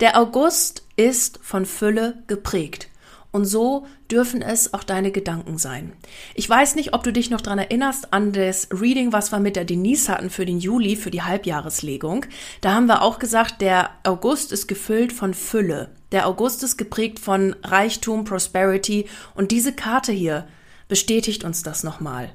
Der 0.00 0.18
August 0.18 0.84
ist 0.96 1.38
von 1.42 1.66
Fülle 1.66 2.22
geprägt. 2.26 2.89
Und 3.32 3.44
so 3.44 3.86
dürfen 4.10 4.42
es 4.42 4.74
auch 4.74 4.82
deine 4.82 5.12
Gedanken 5.12 5.56
sein. 5.56 5.92
Ich 6.34 6.48
weiß 6.48 6.74
nicht, 6.74 6.94
ob 6.94 7.04
du 7.04 7.12
dich 7.12 7.30
noch 7.30 7.40
dran 7.40 7.58
erinnerst 7.58 8.12
an 8.12 8.32
das 8.32 8.68
Reading, 8.72 9.12
was 9.12 9.30
wir 9.30 9.38
mit 9.38 9.54
der 9.54 9.64
Denise 9.64 10.08
hatten 10.08 10.30
für 10.30 10.44
den 10.44 10.58
Juli, 10.58 10.96
für 10.96 11.12
die 11.12 11.22
Halbjahreslegung. 11.22 12.26
Da 12.60 12.74
haben 12.74 12.86
wir 12.86 13.02
auch 13.02 13.20
gesagt, 13.20 13.60
der 13.60 13.90
August 14.02 14.50
ist 14.50 14.66
gefüllt 14.66 15.12
von 15.12 15.34
Fülle. 15.34 15.90
Der 16.10 16.26
August 16.26 16.64
ist 16.64 16.76
geprägt 16.76 17.20
von 17.20 17.54
Reichtum, 17.62 18.24
Prosperity. 18.24 19.06
Und 19.34 19.52
diese 19.52 19.72
Karte 19.72 20.10
hier 20.10 20.48
bestätigt 20.88 21.44
uns 21.44 21.62
das 21.62 21.84
nochmal. 21.84 22.32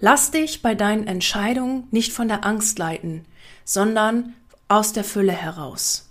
Lass 0.00 0.30
dich 0.30 0.62
bei 0.62 0.74
deinen 0.74 1.06
Entscheidungen 1.06 1.88
nicht 1.90 2.12
von 2.12 2.28
der 2.28 2.44
Angst 2.46 2.78
leiten, 2.78 3.26
sondern 3.64 4.34
aus 4.68 4.92
der 4.92 5.04
Fülle 5.04 5.32
heraus. 5.32 6.03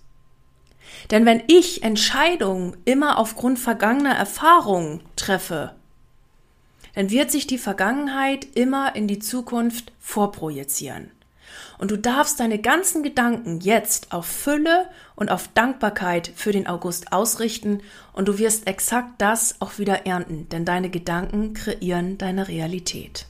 Denn 1.11 1.25
wenn 1.25 1.43
ich 1.47 1.83
Entscheidungen 1.83 2.77
immer 2.85 3.17
aufgrund 3.17 3.59
vergangener 3.59 4.15
Erfahrungen 4.15 5.01
treffe, 5.15 5.73
dann 6.95 7.09
wird 7.09 7.31
sich 7.31 7.47
die 7.47 7.57
Vergangenheit 7.57 8.45
immer 8.55 8.95
in 8.95 9.07
die 9.07 9.19
Zukunft 9.19 9.91
vorprojizieren. 9.99 11.11
Und 11.77 11.91
du 11.91 11.97
darfst 11.97 12.39
deine 12.39 12.59
ganzen 12.59 13.03
Gedanken 13.03 13.59
jetzt 13.59 14.13
auf 14.13 14.25
Fülle 14.25 14.87
und 15.15 15.29
auf 15.29 15.49
Dankbarkeit 15.53 16.31
für 16.35 16.51
den 16.51 16.67
August 16.67 17.11
ausrichten 17.11 17.81
und 18.13 18.27
du 18.27 18.37
wirst 18.37 18.67
exakt 18.67 19.13
das 19.19 19.59
auch 19.59 19.77
wieder 19.77 20.05
ernten, 20.05 20.47
denn 20.49 20.65
deine 20.65 20.89
Gedanken 20.89 21.53
kreieren 21.53 22.17
deine 22.17 22.47
Realität. 22.47 23.25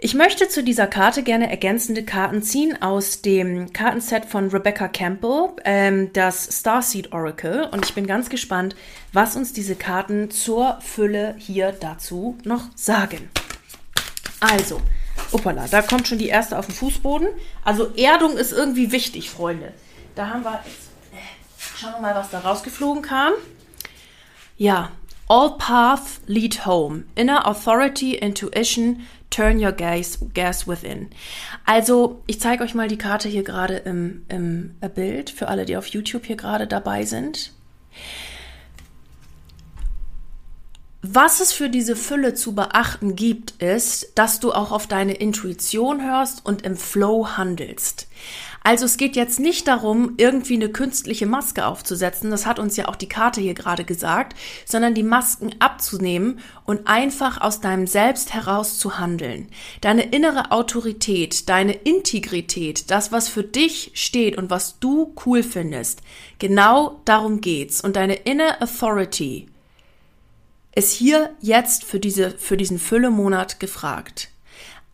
Ich 0.00 0.14
möchte 0.14 0.48
zu 0.48 0.62
dieser 0.62 0.86
Karte 0.86 1.24
gerne 1.24 1.50
ergänzende 1.50 2.04
Karten 2.04 2.40
ziehen 2.40 2.80
aus 2.80 3.20
dem 3.20 3.72
Kartenset 3.72 4.26
von 4.26 4.48
Rebecca 4.48 4.86
Campbell, 4.86 5.48
ähm, 5.64 6.12
das 6.12 6.60
Starseed 6.60 7.12
Oracle. 7.12 7.68
Und 7.72 7.84
ich 7.84 7.94
bin 7.94 8.06
ganz 8.06 8.30
gespannt, 8.30 8.76
was 9.12 9.34
uns 9.34 9.52
diese 9.52 9.74
Karten 9.74 10.30
zur 10.30 10.78
Fülle 10.82 11.34
hier 11.38 11.72
dazu 11.72 12.38
noch 12.44 12.66
sagen. 12.76 13.28
Also, 14.38 14.80
Uppala, 15.32 15.66
da 15.66 15.82
kommt 15.82 16.06
schon 16.06 16.18
die 16.18 16.28
erste 16.28 16.56
auf 16.56 16.66
den 16.66 16.76
Fußboden. 16.76 17.26
Also 17.64 17.92
Erdung 17.96 18.36
ist 18.36 18.52
irgendwie 18.52 18.92
wichtig, 18.92 19.30
Freunde. 19.30 19.74
Da 20.14 20.28
haben 20.28 20.44
wir 20.44 20.60
äh, 21.12 21.16
schauen 21.76 21.94
wir 21.94 22.02
mal, 22.02 22.14
was 22.14 22.30
da 22.30 22.38
rausgeflogen 22.38 23.02
kam. 23.02 23.32
Ja, 24.56 24.92
all 25.28 25.58
paths 25.58 26.20
lead 26.26 26.66
home. 26.66 27.02
Inner 27.16 27.48
authority, 27.48 28.14
intuition, 28.14 29.04
Turn 29.30 29.62
your 29.62 29.72
gaze, 29.72 30.18
gaze 30.32 30.66
within. 30.66 31.10
Also, 31.66 32.22
ich 32.26 32.40
zeige 32.40 32.64
euch 32.64 32.74
mal 32.74 32.88
die 32.88 32.98
Karte 32.98 33.28
hier 33.28 33.42
gerade 33.42 33.76
im, 33.76 34.24
im 34.28 34.76
äh, 34.80 34.88
Bild 34.88 35.30
für 35.30 35.48
alle, 35.48 35.66
die 35.66 35.76
auf 35.76 35.86
YouTube 35.88 36.24
hier 36.24 36.36
gerade 36.36 36.66
dabei 36.66 37.04
sind. 37.04 37.52
Was 41.02 41.38
es 41.38 41.52
für 41.52 41.70
diese 41.70 41.94
Fülle 41.94 42.34
zu 42.34 42.56
beachten 42.56 43.14
gibt, 43.14 43.62
ist, 43.62 44.08
dass 44.16 44.40
du 44.40 44.50
auch 44.50 44.72
auf 44.72 44.88
deine 44.88 45.14
Intuition 45.14 46.02
hörst 46.02 46.44
und 46.44 46.62
im 46.62 46.76
Flow 46.76 47.36
handelst. 47.36 48.08
Also 48.64 48.84
es 48.84 48.96
geht 48.96 49.14
jetzt 49.14 49.38
nicht 49.38 49.68
darum, 49.68 50.14
irgendwie 50.16 50.54
eine 50.54 50.70
künstliche 50.70 51.26
Maske 51.26 51.66
aufzusetzen, 51.66 52.32
das 52.32 52.46
hat 52.46 52.58
uns 52.58 52.76
ja 52.76 52.88
auch 52.88 52.96
die 52.96 53.08
Karte 53.08 53.40
hier 53.40 53.54
gerade 53.54 53.84
gesagt, 53.84 54.36
sondern 54.66 54.94
die 54.94 55.04
Masken 55.04 55.54
abzunehmen 55.60 56.40
und 56.64 56.88
einfach 56.88 57.40
aus 57.40 57.60
deinem 57.60 57.86
Selbst 57.86 58.34
heraus 58.34 58.80
zu 58.80 58.98
handeln. 58.98 59.48
Deine 59.80 60.02
innere 60.02 60.50
Autorität, 60.50 61.48
deine 61.48 61.74
Integrität, 61.74 62.90
das, 62.90 63.12
was 63.12 63.28
für 63.28 63.44
dich 63.44 63.92
steht 63.94 64.36
und 64.36 64.50
was 64.50 64.80
du 64.80 65.14
cool 65.24 65.44
findest, 65.44 66.02
genau 66.40 67.00
darum 67.04 67.40
geht's. 67.40 67.80
Und 67.80 67.94
deine 67.94 68.14
Inner 68.14 68.60
Authority 68.60 69.46
ist 70.78 70.92
hier 70.92 71.30
jetzt 71.40 71.84
für, 71.84 71.98
diese, 71.98 72.30
für 72.30 72.56
diesen 72.56 72.78
Füllemonat 72.78 73.58
gefragt. 73.58 74.28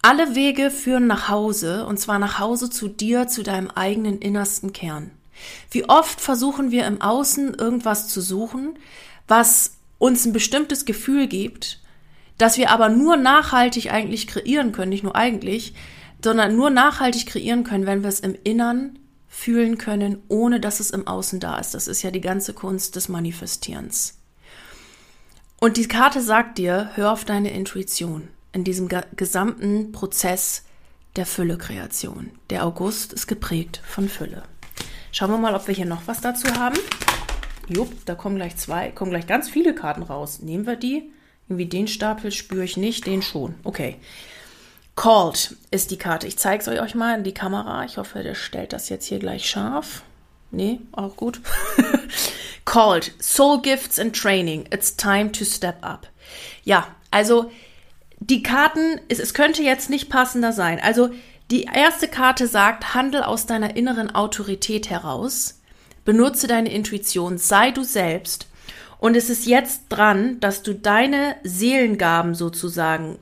Alle 0.00 0.34
Wege 0.34 0.70
führen 0.70 1.06
nach 1.06 1.28
Hause, 1.28 1.84
und 1.84 2.00
zwar 2.00 2.18
nach 2.18 2.38
Hause 2.38 2.70
zu 2.70 2.88
dir, 2.88 3.28
zu 3.28 3.42
deinem 3.42 3.70
eigenen 3.70 4.18
innersten 4.18 4.72
Kern. 4.72 5.10
Wie 5.70 5.86
oft 5.86 6.22
versuchen 6.22 6.70
wir 6.70 6.86
im 6.86 7.02
Außen 7.02 7.52
irgendwas 7.52 8.08
zu 8.08 8.22
suchen, 8.22 8.78
was 9.28 9.74
uns 9.98 10.24
ein 10.24 10.32
bestimmtes 10.32 10.86
Gefühl 10.86 11.26
gibt, 11.26 11.80
das 12.38 12.56
wir 12.56 12.70
aber 12.70 12.88
nur 12.88 13.18
nachhaltig 13.18 13.92
eigentlich 13.92 14.26
kreieren 14.26 14.72
können, 14.72 14.88
nicht 14.88 15.04
nur 15.04 15.16
eigentlich, 15.16 15.74
sondern 16.22 16.56
nur 16.56 16.70
nachhaltig 16.70 17.26
kreieren 17.26 17.62
können, 17.62 17.84
wenn 17.84 18.02
wir 18.02 18.08
es 18.08 18.20
im 18.20 18.34
Innern 18.42 18.98
fühlen 19.28 19.76
können, 19.76 20.22
ohne 20.28 20.60
dass 20.60 20.80
es 20.80 20.90
im 20.92 21.06
Außen 21.06 21.40
da 21.40 21.58
ist. 21.58 21.74
Das 21.74 21.88
ist 21.88 22.02
ja 22.02 22.10
die 22.10 22.22
ganze 22.22 22.54
Kunst 22.54 22.96
des 22.96 23.10
Manifestierens. 23.10 24.14
Und 25.64 25.78
die 25.78 25.88
Karte 25.88 26.20
sagt 26.20 26.58
dir, 26.58 26.90
hör 26.92 27.10
auf 27.10 27.24
deine 27.24 27.50
Intuition 27.50 28.28
in 28.52 28.64
diesem 28.64 28.86
gesamten 29.16 29.92
Prozess 29.92 30.66
der 31.16 31.24
Fülle-Kreation. 31.24 32.32
Der 32.50 32.66
August 32.66 33.14
ist 33.14 33.26
geprägt 33.28 33.80
von 33.82 34.10
Fülle. 34.10 34.42
Schauen 35.10 35.30
wir 35.30 35.38
mal, 35.38 35.54
ob 35.54 35.66
wir 35.66 35.74
hier 35.74 35.86
noch 35.86 36.02
was 36.04 36.20
dazu 36.20 36.48
haben. 36.58 36.76
Jupp, 37.66 38.04
da 38.04 38.14
kommen 38.14 38.36
gleich 38.36 38.58
zwei, 38.58 38.90
kommen 38.90 39.10
gleich 39.10 39.26
ganz 39.26 39.48
viele 39.48 39.74
Karten 39.74 40.02
raus. 40.02 40.40
Nehmen 40.40 40.66
wir 40.66 40.76
die. 40.76 41.10
Irgendwie 41.48 41.64
den 41.64 41.88
Stapel 41.88 42.30
spüre 42.30 42.64
ich 42.64 42.76
nicht, 42.76 43.06
den 43.06 43.22
schon. 43.22 43.54
Okay. 43.64 43.96
Called 44.96 45.56
ist 45.70 45.90
die 45.90 45.96
Karte. 45.96 46.26
Ich 46.26 46.36
zeige 46.36 46.60
es 46.60 46.68
euch 46.68 46.94
mal 46.94 47.16
in 47.16 47.24
die 47.24 47.32
Kamera. 47.32 47.86
Ich 47.86 47.96
hoffe, 47.96 48.22
der 48.22 48.34
stellt 48.34 48.74
das 48.74 48.90
jetzt 48.90 49.06
hier 49.06 49.18
gleich 49.18 49.48
scharf. 49.48 50.02
Nee, 50.54 50.80
auch 50.92 51.16
gut. 51.16 51.40
Called 52.64 53.12
Soul 53.20 53.60
Gifts 53.60 53.98
and 53.98 54.14
Training. 54.14 54.66
It's 54.70 54.96
time 54.96 55.32
to 55.32 55.44
step 55.44 55.84
up. 55.84 56.08
Ja, 56.64 56.86
also 57.10 57.50
die 58.20 58.42
Karten, 58.42 59.00
es, 59.08 59.18
es 59.18 59.34
könnte 59.34 59.62
jetzt 59.62 59.90
nicht 59.90 60.08
passender 60.08 60.52
sein. 60.52 60.80
Also 60.80 61.10
die 61.50 61.64
erste 61.64 62.08
Karte 62.08 62.46
sagt, 62.46 62.94
handel 62.94 63.22
aus 63.22 63.46
deiner 63.46 63.76
inneren 63.76 64.14
Autorität 64.14 64.88
heraus, 64.88 65.60
benutze 66.04 66.46
deine 66.46 66.72
Intuition, 66.72 67.36
sei 67.38 67.70
du 67.70 67.84
selbst. 67.84 68.46
Und 68.98 69.16
es 69.16 69.28
ist 69.28 69.46
jetzt 69.46 69.82
dran, 69.90 70.40
dass 70.40 70.62
du 70.62 70.74
deine 70.74 71.36
Seelengaben 71.42 72.34
sozusagen 72.34 73.18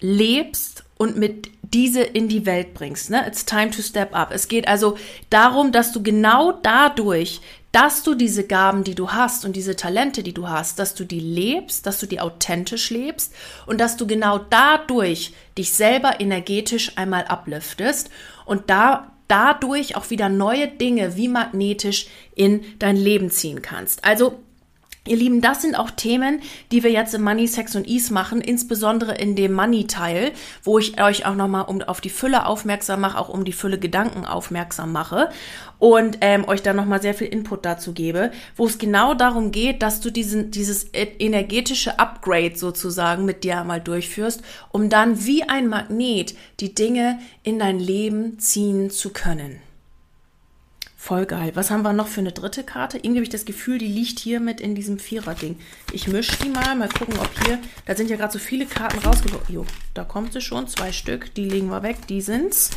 lebst 0.00 0.84
und 1.00 1.16
mit 1.16 1.50
diese 1.62 2.02
in 2.02 2.28
die 2.28 2.44
Welt 2.44 2.74
bringst. 2.74 3.08
Ne? 3.08 3.26
It's 3.26 3.46
time 3.46 3.70
to 3.70 3.80
step 3.80 4.14
up. 4.14 4.32
Es 4.32 4.48
geht 4.48 4.68
also 4.68 4.98
darum, 5.30 5.72
dass 5.72 5.92
du 5.92 6.02
genau 6.02 6.52
dadurch 6.52 7.40
dass 7.72 8.02
du 8.02 8.16
diese 8.16 8.48
Gaben, 8.48 8.82
die 8.82 8.96
du 8.96 9.12
hast 9.12 9.44
und 9.44 9.54
diese 9.54 9.76
Talente, 9.76 10.24
die 10.24 10.34
du 10.34 10.48
hast, 10.48 10.80
dass 10.80 10.96
du 10.96 11.04
die 11.04 11.20
lebst, 11.20 11.86
dass 11.86 12.00
du 12.00 12.06
die 12.06 12.18
authentisch 12.18 12.90
lebst 12.90 13.32
und 13.64 13.80
dass 13.80 13.96
du 13.96 14.08
genau 14.08 14.38
dadurch 14.38 15.32
dich 15.56 15.72
selber 15.72 16.20
energetisch 16.20 16.98
einmal 16.98 17.26
ablüftest 17.26 18.10
und 18.44 18.70
da 18.70 19.12
dadurch 19.28 19.94
auch 19.94 20.10
wieder 20.10 20.28
neue 20.28 20.66
Dinge 20.66 21.14
wie 21.16 21.28
magnetisch 21.28 22.08
in 22.34 22.64
dein 22.80 22.96
Leben 22.96 23.30
ziehen 23.30 23.62
kannst. 23.62 24.04
Also 24.04 24.40
Ihr 25.06 25.16
Lieben, 25.16 25.40
das 25.40 25.62
sind 25.62 25.76
auch 25.76 25.90
Themen, 25.90 26.42
die 26.70 26.82
wir 26.82 26.90
jetzt 26.90 27.14
im 27.14 27.22
Money, 27.22 27.46
Sex 27.46 27.74
und 27.74 27.88
Ease 27.88 28.12
machen, 28.12 28.42
insbesondere 28.42 29.14
in 29.14 29.34
dem 29.34 29.54
Money-Teil, 29.54 30.32
wo 30.62 30.78
ich 30.78 31.02
euch 31.02 31.24
auch 31.24 31.34
nochmal 31.34 31.64
um, 31.64 31.80
auf 31.80 32.02
die 32.02 32.10
Fülle 32.10 32.44
aufmerksam 32.44 33.00
mache, 33.00 33.18
auch 33.18 33.30
um 33.30 33.46
die 33.46 33.54
Fülle 33.54 33.78
Gedanken 33.78 34.26
aufmerksam 34.26 34.92
mache 34.92 35.30
und 35.78 36.18
ähm, 36.20 36.46
euch 36.46 36.62
dann 36.62 36.76
nochmal 36.76 37.00
sehr 37.00 37.14
viel 37.14 37.28
Input 37.28 37.64
dazu 37.64 37.94
gebe, 37.94 38.30
wo 38.56 38.66
es 38.66 38.76
genau 38.76 39.14
darum 39.14 39.52
geht, 39.52 39.82
dass 39.82 40.02
du 40.02 40.10
diesen, 40.10 40.50
dieses 40.50 40.92
e-, 40.92 41.16
energetische 41.18 41.98
Upgrade 41.98 42.56
sozusagen 42.56 43.24
mit 43.24 43.42
dir 43.42 43.58
einmal 43.58 43.80
durchführst, 43.80 44.42
um 44.70 44.90
dann 44.90 45.24
wie 45.24 45.44
ein 45.44 45.66
Magnet 45.68 46.34
die 46.60 46.74
Dinge 46.74 47.18
in 47.42 47.58
dein 47.58 47.78
Leben 47.78 48.38
ziehen 48.38 48.90
zu 48.90 49.10
können. 49.10 49.60
Voll 51.10 51.26
geil. 51.26 51.50
Was 51.54 51.72
haben 51.72 51.82
wir 51.82 51.92
noch 51.92 52.06
für 52.06 52.20
eine 52.20 52.30
dritte 52.30 52.62
Karte? 52.62 52.98
Irgendwie 52.98 53.16
habe 53.16 53.24
ich 53.24 53.30
das 53.30 53.44
Gefühl, 53.44 53.78
die 53.78 53.88
liegt 53.88 54.20
hier 54.20 54.38
mit 54.38 54.60
in 54.60 54.76
diesem 54.76 55.00
Vierer-Ding. 55.00 55.58
Ich 55.92 56.06
mische 56.06 56.36
die 56.36 56.50
mal, 56.50 56.76
mal 56.76 56.88
gucken, 56.88 57.18
ob 57.18 57.28
hier, 57.44 57.58
da 57.84 57.96
sind 57.96 58.10
ja 58.10 58.16
gerade 58.16 58.32
so 58.32 58.38
viele 58.38 58.64
Karten 58.64 59.00
rausgekommen. 59.00 59.44
Jo, 59.48 59.66
da 59.92 60.04
kommt 60.04 60.32
sie 60.32 60.40
schon, 60.40 60.68
zwei 60.68 60.92
Stück, 60.92 61.34
die 61.34 61.46
legen 61.46 61.68
wir 61.68 61.82
weg, 61.82 61.96
die 62.08 62.20
sind's. 62.20 62.70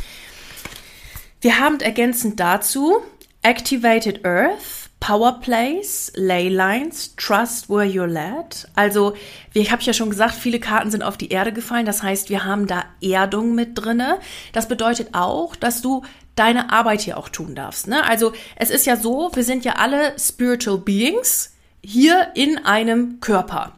Wir 1.41 1.59
haben 1.59 1.79
ergänzend 1.79 2.39
dazu 2.39 3.03
Activated 3.43 4.25
Earth, 4.25 4.89
Power 4.99 5.39
Plays, 5.39 6.11
Ley 6.15 6.49
Lines, 6.49 7.15
Trust 7.17 7.69
Where 7.69 7.85
You're 7.85 8.07
Led. 8.07 8.67
Also, 8.73 9.15
wie 9.51 9.69
habe 9.69 9.81
ich 9.81 9.85
ja 9.85 9.93
schon 9.93 10.09
gesagt, 10.09 10.33
viele 10.33 10.59
Karten 10.59 10.89
sind 10.89 11.03
auf 11.03 11.17
die 11.17 11.29
Erde 11.29 11.53
gefallen. 11.53 11.85
Das 11.85 12.01
heißt, 12.01 12.29
wir 12.29 12.45
haben 12.45 12.65
da 12.65 12.85
Erdung 12.99 13.53
mit 13.53 13.77
drinne. 13.77 14.17
Das 14.53 14.67
bedeutet 14.67 15.09
auch, 15.11 15.55
dass 15.55 15.83
du 15.83 16.03
deine 16.35 16.71
Arbeit 16.71 17.01
hier 17.01 17.17
auch 17.17 17.29
tun 17.29 17.55
darfst. 17.55 17.87
Ne? 17.87 18.03
Also 18.03 18.33
es 18.55 18.69
ist 18.69 18.85
ja 18.85 18.95
so, 18.95 19.31
wir 19.33 19.43
sind 19.43 19.65
ja 19.65 19.73
alle 19.73 20.17
Spiritual 20.19 20.77
Beings 20.77 21.51
hier 21.83 22.29
in 22.35 22.65
einem 22.65 23.19
Körper. 23.19 23.73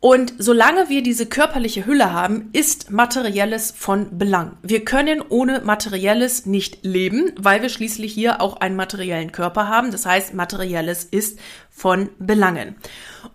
Und 0.00 0.34
solange 0.38 0.88
wir 0.88 1.02
diese 1.02 1.26
körperliche 1.26 1.84
Hülle 1.84 2.12
haben, 2.12 2.50
ist 2.52 2.92
Materielles 2.92 3.74
von 3.76 4.16
Belang. 4.16 4.56
Wir 4.62 4.84
können 4.84 5.20
ohne 5.28 5.60
Materielles 5.62 6.46
nicht 6.46 6.84
leben, 6.84 7.32
weil 7.36 7.62
wir 7.62 7.68
schließlich 7.68 8.12
hier 8.12 8.40
auch 8.40 8.58
einen 8.60 8.76
materiellen 8.76 9.32
Körper 9.32 9.66
haben. 9.66 9.90
Das 9.90 10.06
heißt, 10.06 10.34
Materielles 10.34 11.02
ist 11.02 11.40
von 11.78 12.10
Belangen. 12.18 12.74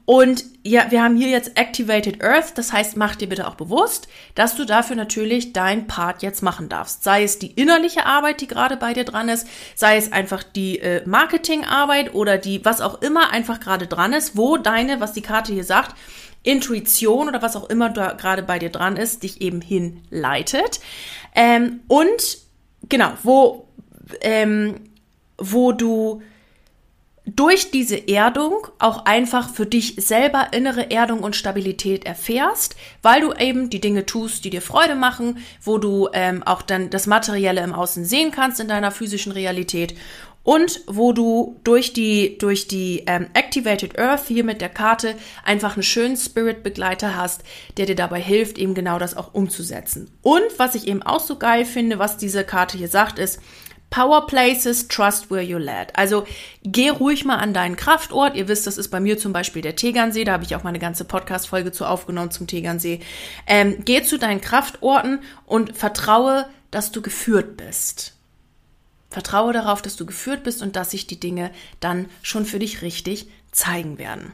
Und 0.05 0.43
ja, 0.63 0.91
wir 0.91 1.01
haben 1.01 1.15
hier 1.15 1.29
jetzt 1.29 1.57
Activated 1.57 2.21
Earth, 2.21 2.57
das 2.57 2.73
heißt, 2.73 2.97
mach 2.97 3.15
dir 3.15 3.29
bitte 3.29 3.47
auch 3.47 3.55
bewusst, 3.55 4.09
dass 4.35 4.55
du 4.55 4.65
dafür 4.65 4.97
natürlich 4.97 5.53
dein 5.53 5.87
Part 5.87 6.23
jetzt 6.23 6.43
machen 6.43 6.67
darfst. 6.67 7.05
Sei 7.05 7.23
es 7.23 7.39
die 7.39 7.51
innerliche 7.51 8.05
Arbeit, 8.05 8.41
die 8.41 8.47
gerade 8.47 8.75
bei 8.75 8.91
dir 8.91 9.05
dran 9.05 9.29
ist, 9.29 9.47
sei 9.75 9.95
es 9.95 10.11
einfach 10.11 10.43
die 10.43 10.79
äh, 10.79 11.07
Marketingarbeit 11.07 12.13
oder 12.13 12.37
die, 12.37 12.65
was 12.65 12.81
auch 12.81 13.01
immer 13.01 13.31
einfach 13.31 13.61
gerade 13.61 13.87
dran 13.87 14.11
ist, 14.11 14.35
wo 14.35 14.57
deine, 14.57 14.99
was 14.99 15.13
die 15.13 15.21
Karte 15.21 15.53
hier 15.53 15.63
sagt, 15.63 15.95
Intuition 16.43 17.29
oder 17.29 17.41
was 17.41 17.55
auch 17.55 17.69
immer 17.69 17.89
da 17.89 18.11
gerade 18.11 18.43
bei 18.43 18.59
dir 18.59 18.69
dran 18.69 18.97
ist, 18.97 19.23
dich 19.23 19.39
eben 19.39 19.61
hinleitet. 19.61 20.81
Ähm, 21.33 21.79
und 21.87 22.39
genau, 22.89 23.13
wo, 23.23 23.69
ähm, 24.19 24.81
wo 25.37 25.71
du 25.71 26.21
durch 27.25 27.71
diese 27.71 28.07
Erdung 28.09 28.67
auch 28.79 29.05
einfach 29.05 29.49
für 29.49 29.65
dich 29.65 29.95
selber 29.97 30.47
innere 30.51 30.91
Erdung 30.91 31.21
und 31.21 31.35
Stabilität 31.35 32.05
erfährst, 32.05 32.75
weil 33.01 33.21
du 33.21 33.31
eben 33.33 33.69
die 33.69 33.79
Dinge 33.79 34.05
tust, 34.05 34.43
die 34.43 34.49
dir 34.49 34.61
Freude 34.61 34.95
machen, 34.95 35.37
wo 35.61 35.77
du 35.77 36.09
ähm, 36.13 36.43
auch 36.43 36.61
dann 36.61 36.89
das 36.89 37.07
Materielle 37.07 37.61
im 37.61 37.73
Außen 37.73 38.03
sehen 38.03 38.31
kannst 38.31 38.59
in 38.59 38.67
deiner 38.67 38.91
physischen 38.91 39.31
Realität 39.31 39.95
und 40.43 40.81
wo 40.87 41.13
du 41.13 41.59
durch 41.63 41.93
die 41.93 42.37
durch 42.37 42.67
die 42.67 43.03
ähm, 43.07 43.27
Activated 43.33 43.97
Earth 43.97 44.27
hier 44.27 44.43
mit 44.43 44.59
der 44.59 44.69
Karte 44.69 45.15
einfach 45.45 45.75
einen 45.75 45.83
schönen 45.83 46.17
Spirit 46.17 46.63
Begleiter 46.63 47.15
hast, 47.15 47.43
der 47.77 47.85
dir 47.85 47.95
dabei 47.95 48.19
hilft, 48.19 48.57
eben 48.57 48.73
genau 48.73 48.99
das 48.99 49.15
auch 49.15 49.33
umzusetzen. 49.33 50.11
Und 50.21 50.43
was 50.57 50.75
ich 50.75 50.87
eben 50.87 51.01
auch 51.01 51.21
so 51.21 51.37
geil 51.37 51.63
finde, 51.63 51.99
was 51.99 52.17
diese 52.17 52.43
Karte 52.43 52.77
hier 52.77 52.89
sagt, 52.89 53.19
ist 53.19 53.39
Power 53.93 54.25
Places, 54.25 54.87
Trust 54.87 55.29
Where 55.29 55.43
You 55.43 55.59
Led. 55.59 55.95
Also 55.95 56.25
geh 56.63 56.89
ruhig 56.89 57.25
mal 57.25 57.35
an 57.35 57.53
deinen 57.53 57.75
Kraftort. 57.75 58.35
Ihr 58.35 58.47
wisst, 58.47 58.65
das 58.65 58.79
ist 58.79 58.89
bei 58.89 58.99
mir 58.99 59.19
zum 59.19 59.33
Beispiel 59.33 59.61
der 59.61 59.75
Tegernsee. 59.75 60.23
Da 60.23 60.31
habe 60.31 60.43
ich 60.43 60.55
auch 60.55 60.63
mal 60.63 60.69
eine 60.69 60.79
ganze 60.79 61.05
Podcast-Folge 61.05 61.71
zu 61.71 61.85
aufgenommen 61.85 62.31
zum 62.31 62.47
Tegernsee. 62.47 63.01
Ähm, 63.45 63.85
geh 63.85 64.01
zu 64.01 64.17
deinen 64.17 64.41
Kraftorten 64.41 65.19
und 65.45 65.77
vertraue, 65.77 66.47
dass 66.71 66.91
du 66.91 67.03
geführt 67.03 67.55
bist. 67.55 68.15
Vertraue 69.11 69.53
darauf, 69.53 69.83
dass 69.83 69.95
du 69.95 70.07
geführt 70.07 70.43
bist 70.43 70.63
und 70.63 70.75
dass 70.75 70.89
sich 70.89 71.05
die 71.05 71.19
Dinge 71.19 71.51
dann 71.79 72.09
schon 72.23 72.45
für 72.45 72.57
dich 72.57 72.81
richtig 72.81 73.27
zeigen 73.51 73.99
werden. 73.99 74.33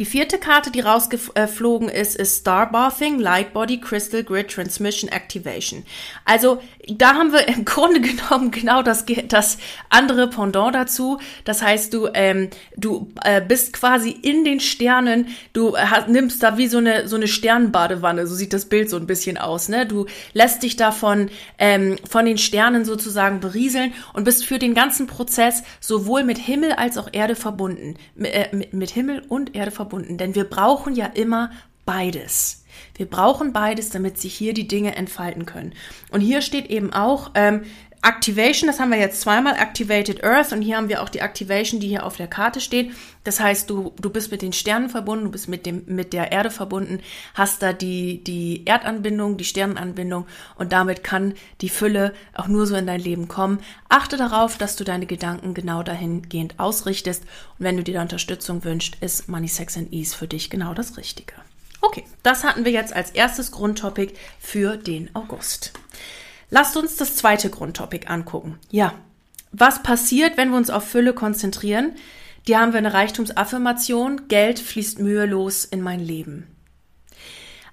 Die 0.00 0.04
vierte 0.04 0.38
Karte, 0.38 0.72
die 0.72 0.80
rausgeflogen 0.80 1.88
ist, 1.88 2.16
ist 2.16 2.38
Star 2.38 2.68
Bathing, 2.68 3.20
Light 3.20 3.52
Body, 3.52 3.78
Crystal 3.78 4.24
Grid, 4.24 4.50
Transmission, 4.50 5.08
Activation. 5.08 5.84
Also 6.24 6.60
da 6.88 7.14
haben 7.14 7.30
wir 7.32 7.46
im 7.46 7.64
Grunde 7.64 8.00
genommen 8.00 8.50
genau 8.50 8.82
das, 8.82 9.04
das 9.28 9.56
andere 9.90 10.28
Pendant 10.28 10.74
dazu. 10.74 11.20
Das 11.44 11.62
heißt, 11.62 11.94
du, 11.94 12.08
ähm, 12.12 12.50
du 12.76 13.12
äh, 13.22 13.40
bist 13.40 13.72
quasi 13.72 14.10
in 14.10 14.44
den 14.44 14.58
Sternen, 14.58 15.28
du 15.52 15.76
hast, 15.76 16.08
nimmst 16.08 16.42
da 16.42 16.58
wie 16.58 16.66
so 16.66 16.78
eine, 16.78 17.06
so 17.06 17.14
eine 17.14 17.28
Sternbadewanne, 17.28 18.26
so 18.26 18.34
sieht 18.34 18.52
das 18.52 18.64
Bild 18.64 18.90
so 18.90 18.96
ein 18.96 19.06
bisschen 19.06 19.38
aus. 19.38 19.68
Ne? 19.68 19.86
Du 19.86 20.06
lässt 20.32 20.64
dich 20.64 20.74
davon 20.74 21.30
ähm, 21.58 21.98
von 22.10 22.26
den 22.26 22.38
Sternen 22.38 22.84
sozusagen 22.84 23.38
berieseln 23.38 23.94
und 24.12 24.24
bist 24.24 24.44
für 24.44 24.58
den 24.58 24.74
ganzen 24.74 25.06
Prozess 25.06 25.62
sowohl 25.78 26.24
mit 26.24 26.38
Himmel 26.38 26.72
als 26.72 26.98
auch 26.98 27.08
Erde 27.12 27.36
verbunden. 27.36 27.94
Äh, 28.18 28.48
mit, 28.56 28.72
mit 28.72 28.90
Himmel 28.90 29.22
und 29.28 29.54
Erde 29.54 29.70
verbunden 29.70 29.83
verbunden, 29.84 30.18
denn 30.18 30.34
wir 30.34 30.44
brauchen 30.44 30.94
ja 30.94 31.06
immer 31.06 31.50
beides. 31.84 32.63
Wir 32.96 33.06
brauchen 33.06 33.52
beides, 33.52 33.90
damit 33.90 34.18
sich 34.18 34.34
hier 34.34 34.54
die 34.54 34.68
Dinge 34.68 34.96
entfalten 34.96 35.46
können. 35.46 35.72
Und 36.10 36.20
hier 36.20 36.40
steht 36.40 36.66
eben 36.70 36.92
auch 36.92 37.32
ähm, 37.34 37.62
Activation, 38.04 38.66
das 38.66 38.80
haben 38.80 38.90
wir 38.90 38.98
jetzt 38.98 39.22
zweimal, 39.22 39.54
Activated 39.56 40.22
Earth 40.22 40.52
und 40.52 40.60
hier 40.60 40.76
haben 40.76 40.90
wir 40.90 41.02
auch 41.02 41.08
die 41.08 41.20
Activation, 41.20 41.80
die 41.80 41.88
hier 41.88 42.04
auf 42.04 42.18
der 42.18 42.26
Karte 42.26 42.60
steht. 42.60 42.92
Das 43.24 43.40
heißt, 43.40 43.70
du, 43.70 43.94
du 43.98 44.10
bist 44.10 44.30
mit 44.30 44.42
den 44.42 44.52
Sternen 44.52 44.90
verbunden, 44.90 45.24
du 45.24 45.30
bist 45.30 45.48
mit, 45.48 45.64
dem, 45.64 45.84
mit 45.86 46.12
der 46.12 46.30
Erde 46.30 46.50
verbunden, 46.50 47.00
hast 47.32 47.62
da 47.62 47.72
die, 47.72 48.22
die 48.22 48.66
Erdanbindung, 48.66 49.38
die 49.38 49.44
Sternenanbindung 49.44 50.26
und 50.56 50.72
damit 50.72 51.02
kann 51.02 51.32
die 51.62 51.70
Fülle 51.70 52.12
auch 52.34 52.46
nur 52.46 52.66
so 52.66 52.76
in 52.76 52.86
dein 52.86 53.00
Leben 53.00 53.26
kommen. 53.26 53.60
Achte 53.88 54.18
darauf, 54.18 54.58
dass 54.58 54.76
du 54.76 54.84
deine 54.84 55.06
Gedanken 55.06 55.54
genau 55.54 55.82
dahingehend 55.82 56.60
ausrichtest 56.60 57.22
und 57.58 57.64
wenn 57.64 57.78
du 57.78 57.82
dir 57.82 57.94
da 57.94 58.02
Unterstützung 58.02 58.64
wünschst, 58.64 58.98
ist 59.00 59.30
Money, 59.30 59.48
Sex 59.48 59.78
and 59.78 59.94
Ease 59.94 60.14
für 60.14 60.28
dich 60.28 60.50
genau 60.50 60.74
das 60.74 60.98
Richtige. 60.98 61.32
Okay, 61.84 62.04
das 62.22 62.44
hatten 62.44 62.64
wir 62.64 62.72
jetzt 62.72 62.94
als 62.94 63.10
erstes 63.10 63.52
Grundtopic 63.52 64.14
für 64.40 64.78
den 64.78 65.14
August. 65.14 65.74
Lasst 66.48 66.78
uns 66.78 66.96
das 66.96 67.14
zweite 67.14 67.50
Grundtopic 67.50 68.08
angucken. 68.08 68.58
Ja, 68.70 68.94
was 69.52 69.82
passiert, 69.82 70.38
wenn 70.38 70.48
wir 70.48 70.56
uns 70.56 70.70
auf 70.70 70.84
Fülle 70.88 71.12
konzentrieren? 71.12 71.92
Die 72.48 72.56
haben 72.56 72.72
wir 72.72 72.78
eine 72.78 72.94
Reichtumsaffirmation. 72.94 74.28
Geld 74.28 74.60
fließt 74.60 74.98
mühelos 74.98 75.66
in 75.66 75.82
mein 75.82 76.00
Leben. 76.00 76.46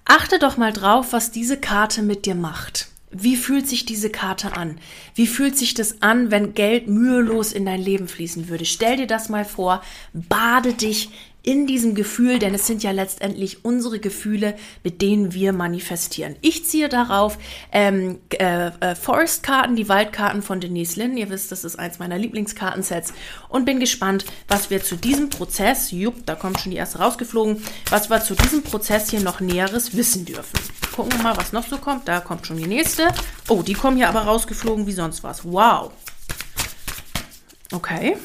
Achte 0.04 0.40
doch 0.40 0.58
mal 0.58 0.74
drauf, 0.74 1.14
was 1.14 1.32
diese 1.32 1.58
Karte 1.58 2.02
mit 2.02 2.26
dir 2.26 2.36
macht. 2.36 2.90
Wie 3.12 3.38
fühlt 3.38 3.68
sich 3.68 3.86
diese 3.86 4.10
Karte 4.10 4.58
an? 4.58 4.78
Wie 5.16 5.28
fühlt 5.28 5.58
sich 5.58 5.74
das 5.74 6.02
an, 6.02 6.32
wenn 6.32 6.54
Geld 6.54 6.88
mühelos 6.88 7.54
in 7.54 7.66
dein 7.66 7.82
Leben 7.82 8.10
fließen 8.10 8.50
würde? 8.50 8.66
Stell 8.66 8.98
dir 8.98 9.08
das 9.08 9.30
mal 9.30 9.46
vor, 9.46 9.82
bade 10.14 10.74
dich 10.74 11.12
in 11.44 11.66
diesem 11.66 11.96
Gefühl, 11.96 12.40
denn 12.40 12.54
es 12.54 12.68
sind 12.68 12.84
ja 12.84 12.92
letztendlich 12.92 13.66
unsere 13.66 14.00
Gefühle, 14.00 14.56
mit 14.84 15.02
denen 15.02 15.34
wir 15.34 15.54
manifestieren. 15.54 16.36
Ich 16.42 16.66
ziehe 16.66 16.88
darauf 16.88 17.38
ähm, 17.72 18.20
äh, 18.30 18.68
äh, 18.68 18.96
Forest-Karten, 18.96 19.76
die 19.76 19.90
Waldkarten 19.90 20.44
von 20.44 20.60
Denise 20.60 21.00
Lynn. 21.00 21.18
Ihr 21.18 21.30
wisst, 21.30 21.52
das 21.52 21.64
ist 21.64 21.80
eins 21.80 22.00
meiner 22.00 22.18
Lieblingskartensets 22.18 23.14
und 23.50 23.66
bin 23.66 23.80
gespannt, 23.80 24.26
was 24.48 24.70
wir 24.70 24.84
zu 24.84 24.96
diesem 24.96 25.30
Prozess, 25.30 25.92
jupp, 25.92 26.26
da 26.26 26.36
kommt 26.36 26.60
schon 26.60 26.72
die 26.72 26.78
erste 26.78 27.00
rausgeflogen, 27.00 27.64
was 27.90 28.10
wir 28.10 28.22
zu 28.22 28.36
diesem 28.36 28.62
Prozess 28.62 29.10
hier 29.10 29.22
noch 29.22 29.40
Näheres 29.40 29.96
wissen 29.96 30.26
dürfen. 30.26 30.60
Gucken 30.96 31.14
wir 31.14 31.24
mal, 31.24 31.38
was 31.38 31.54
noch 31.54 31.68
so 31.68 31.78
kommt. 31.78 32.08
Da 32.08 32.20
kommt 32.20 32.46
schon 32.46 32.58
die 32.58 32.68
nächste. 32.68 33.08
Oh, 33.48 33.64
die 33.64 33.74
kommen 33.74 33.98
hier 33.98 34.10
aber 34.10 34.22
rausgeflogen 34.22 34.86
wie 34.88 34.92
sonst 34.92 35.24
was. 35.24 35.44
Wow. 35.46 35.92
Okay. 37.72 38.18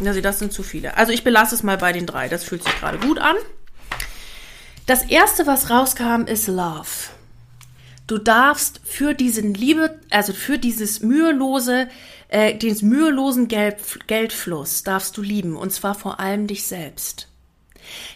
Also 0.00 0.20
das 0.20 0.38
sind 0.38 0.52
zu 0.52 0.62
viele. 0.62 0.96
Also 0.96 1.12
ich 1.12 1.24
belasse 1.24 1.54
es 1.54 1.62
mal 1.62 1.78
bei 1.78 1.92
den 1.92 2.06
drei. 2.06 2.28
Das 2.28 2.44
fühlt 2.44 2.64
sich 2.64 2.80
gerade 2.80 2.98
gut 2.98 3.18
an. 3.18 3.36
Das 4.86 5.02
erste, 5.04 5.46
was 5.46 5.70
rauskam, 5.70 6.22
ist 6.26 6.46
Love. 6.46 7.10
Du 8.06 8.18
darfst 8.18 8.80
für 8.84 9.14
diesen 9.14 9.54
Liebe, 9.54 9.98
also 10.10 10.34
für 10.34 10.58
dieses 10.58 11.00
mühelose, 11.00 11.88
äh, 12.28 12.54
den 12.54 12.76
mühelosen 12.86 13.48
Geld, 13.48 13.78
Geldfluss 14.06 14.82
darfst 14.82 15.16
du 15.16 15.22
lieben 15.22 15.56
und 15.56 15.72
zwar 15.72 15.94
vor 15.94 16.20
allem 16.20 16.46
dich 16.46 16.66
selbst. 16.66 17.28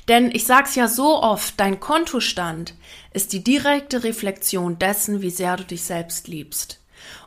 Denn 0.09 0.31
ich 0.31 0.45
sag's 0.45 0.75
ja 0.75 0.89
so 0.89 1.23
oft, 1.23 1.59
dein 1.59 1.81
Kontostand 1.81 2.75
ist 3.13 3.33
die 3.33 3.43
direkte 3.43 4.05
Reflexion 4.05 4.79
dessen, 4.79 5.23
wie 5.23 5.31
sehr 5.31 5.57
du 5.57 5.65
dich 5.65 5.85
selbst 5.85 6.29
liebst. 6.29 6.78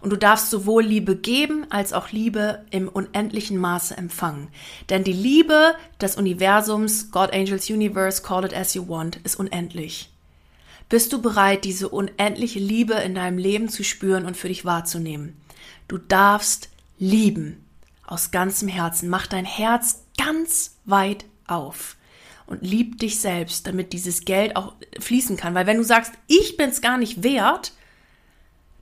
Und 0.02 0.10
du 0.10 0.18
darfst 0.18 0.50
sowohl 0.50 0.84
Liebe 0.84 1.16
geben 1.16 1.66
als 1.70 1.94
auch 1.94 2.12
Liebe 2.12 2.66
im 2.72 2.90
unendlichen 2.90 3.58
Maße 3.58 3.96
empfangen. 3.96 4.48
Denn 4.90 5.04
die 5.04 5.14
Liebe 5.14 5.76
des 6.02 6.16
Universums, 6.16 7.12
God 7.12 7.32
Angels 7.34 7.70
Universe, 7.70 8.22
call 8.24 8.44
it 8.44 8.54
as 8.54 8.74
you 8.74 8.88
want, 8.88 9.18
ist 9.18 9.36
unendlich. 9.36 10.10
Bist 10.90 11.14
du 11.14 11.22
bereit, 11.22 11.64
diese 11.64 11.88
unendliche 11.88 12.60
Liebe 12.60 12.96
in 12.96 13.16
deinem 13.16 13.38
Leben 13.38 13.70
zu 13.70 13.84
spüren 13.84 14.26
und 14.26 14.36
für 14.36 14.50
dich 14.50 14.66
wahrzunehmen? 14.66 15.38
Du 15.88 15.98
darfst 15.98 16.70
lieben 16.98 17.64
aus 18.06 18.32
ganzem 18.32 18.68
Herzen. 18.68 19.08
Mach 19.08 19.28
dein 19.28 19.46
Herz 19.46 20.04
ganz 20.18 20.76
weit 20.86 21.26
auf 21.48 21.96
und 22.46 22.62
lieb 22.62 23.00
dich 23.00 23.20
selbst, 23.20 23.68
damit 23.68 23.94
dieses 23.94 24.26
Geld 24.26 24.56
auch 24.56 24.74
fließen 25.00 25.38
kann. 25.38 25.54
Weil 25.54 25.66
wenn 25.66 25.78
du 25.78 25.84
sagst, 25.84 26.12
ich 26.28 26.58
bin's 26.58 26.82
gar 26.82 26.98
nicht 26.98 27.24
wert, 27.24 27.72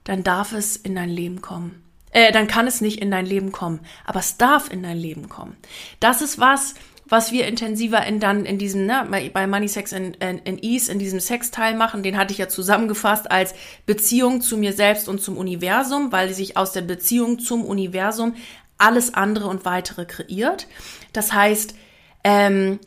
dann 0.04 0.22
darf 0.22 0.52
es 0.52 0.76
in 0.76 0.94
dein 0.94 1.10
Leben 1.10 1.40
kommen. 1.40 1.82
Äh, 2.12 2.32
dann 2.32 2.48
kann 2.48 2.66
es 2.66 2.80
nicht 2.80 3.00
in 3.00 3.10
dein 3.10 3.26
Leben 3.26 3.52
kommen, 3.52 3.80
aber 4.04 4.20
es 4.20 4.36
darf 4.36 4.70
in 4.70 4.82
dein 4.82 4.98
Leben 4.98 5.28
kommen. 5.28 5.56
Das 6.00 6.22
ist 6.22 6.40
was, 6.40 6.74
was 7.06 7.32
wir 7.32 7.46
intensiver 7.46 8.04
in 8.06 8.20
dann 8.20 8.44
in 8.44 8.58
diesem, 8.58 8.86
ne, 8.86 9.06
bei 9.32 9.46
Money, 9.46 9.68
Sex 9.68 9.92
and, 9.92 10.22
and, 10.22 10.46
and 10.46 10.62
Ease, 10.62 10.90
in 10.90 10.98
diesem 10.98 11.20
Sexteil 11.20 11.76
machen, 11.76 12.02
den 12.02 12.16
hatte 12.16 12.32
ich 12.32 12.38
ja 12.38 12.48
zusammengefasst 12.48 13.30
als 13.30 13.54
Beziehung 13.84 14.40
zu 14.40 14.56
mir 14.56 14.72
selbst 14.72 15.08
und 15.08 15.20
zum 15.20 15.36
Universum, 15.36 16.12
weil 16.12 16.32
sich 16.32 16.56
aus 16.56 16.72
der 16.72 16.82
Beziehung 16.82 17.38
zum 17.38 17.64
Universum 17.64 18.34
alles 18.78 19.12
andere 19.12 19.48
und 19.48 19.64
weitere 19.64 20.04
kreiert. 20.04 20.66
Das 21.12 21.32
heißt, 21.32 21.74
ähm, 22.24 22.78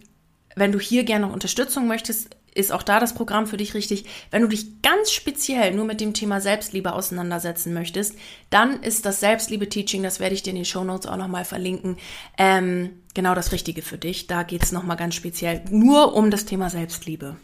wenn 0.56 0.71
du 0.71 0.80
hier 0.80 1.04
gerne 1.04 1.28
noch 1.28 1.34
Unterstützung 1.34 1.88
möchtest, 1.88 2.36
ist 2.56 2.72
auch 2.72 2.84
da 2.84 3.00
das 3.00 3.13
Programm 3.13 3.48
für 3.48 3.58
dich 3.58 3.74
richtig. 3.74 4.06
Wenn 4.32 4.42
du 4.42 4.48
dich 4.48 4.82
ganz 4.82 5.12
speziell 5.12 5.74
nur 5.74 5.86
mit 5.86 6.02
dem 6.02 6.13
Thema 6.13 6.42
Selbstliebe 6.42 6.94
auseinandersetzen 6.94 7.74
möchtest, 7.74 8.16
dann 8.50 8.82
ist 8.82 9.06
das 9.06 9.20
Selbstliebe-Teaching, 9.20 10.04
das 10.04 10.20
werde 10.20 10.36
ich 10.36 10.44
dir 10.44 10.52
in 10.52 10.58
den 10.58 10.66
Show 10.66 10.84
Notes 10.84 11.08
auch 11.08 11.18
nochmal 11.18 11.46
verlinken, 11.46 11.98
ähm, 12.38 13.02
genau 13.13 13.36
das 13.36 13.52
Richtige 13.52 13.82
für 13.82 13.98
dich. 13.98 14.28
Da 14.28 14.44
geht 14.44 14.63
es 14.63 14.72
nochmal 14.72 14.98
ganz 14.98 15.16
speziell 15.16 15.63
nur 15.70 16.13
um 16.13 16.32
das 16.32 16.46
Thema 16.46 16.70
Selbstliebe. 16.70 17.36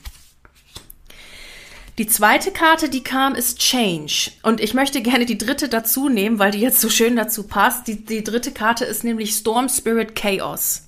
Die 1.99 2.07
zweite 2.07 2.51
Karte, 2.51 2.87
die 2.87 3.03
kam, 3.03 3.35
ist 3.35 3.59
Change. 3.59 4.31
Und 4.41 4.61
ich 4.61 4.73
möchte 4.73 5.01
gerne 5.01 5.25
die 5.25 5.37
dritte 5.37 5.67
dazu 5.67 6.07
nehmen, 6.07 6.39
weil 6.39 6.51
die 6.51 6.61
jetzt 6.61 6.79
so 6.79 6.87
schön 6.87 7.17
dazu 7.17 7.43
passt. 7.43 7.89
Die, 7.89 8.05
die 8.05 8.23
dritte 8.23 8.53
Karte 8.53 8.85
ist 8.85 9.03
nämlich 9.03 9.33
Storm 9.33 9.67
Spirit 9.67 10.15
Chaos. 10.15 10.83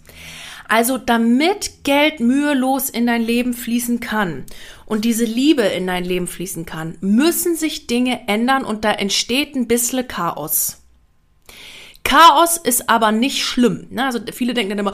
Also 0.72 0.98
damit 0.98 1.84
Geld 1.84 2.22
mühelos 2.22 2.90
in 2.90 3.06
dein 3.06 3.22
Leben 3.22 3.54
fließen 3.54 4.00
kann 4.00 4.46
und 4.86 5.04
diese 5.04 5.26
Liebe 5.26 5.64
in 5.64 5.86
dein 5.86 6.06
Leben 6.06 6.28
fließen 6.28 6.66
kann, 6.66 6.98
müssen 7.02 7.58
sich 7.58 7.88
Dinge 7.88 8.22
ändern 8.30 8.64
und 8.64 8.86
da 8.86 8.94
entsteht 8.94 9.54
ein 9.54 9.68
bisschen 9.68 10.08
Chaos. 10.08 10.78
Chaos 12.06 12.56
ist 12.56 12.90
aber 12.90 13.12
nicht 13.12 13.44
schlimm. 13.44 13.88
Ne? 13.90 14.06
Also 14.06 14.20
viele 14.32 14.54
denken 14.54 14.70
dann 14.70 14.80
immer, 14.80 14.94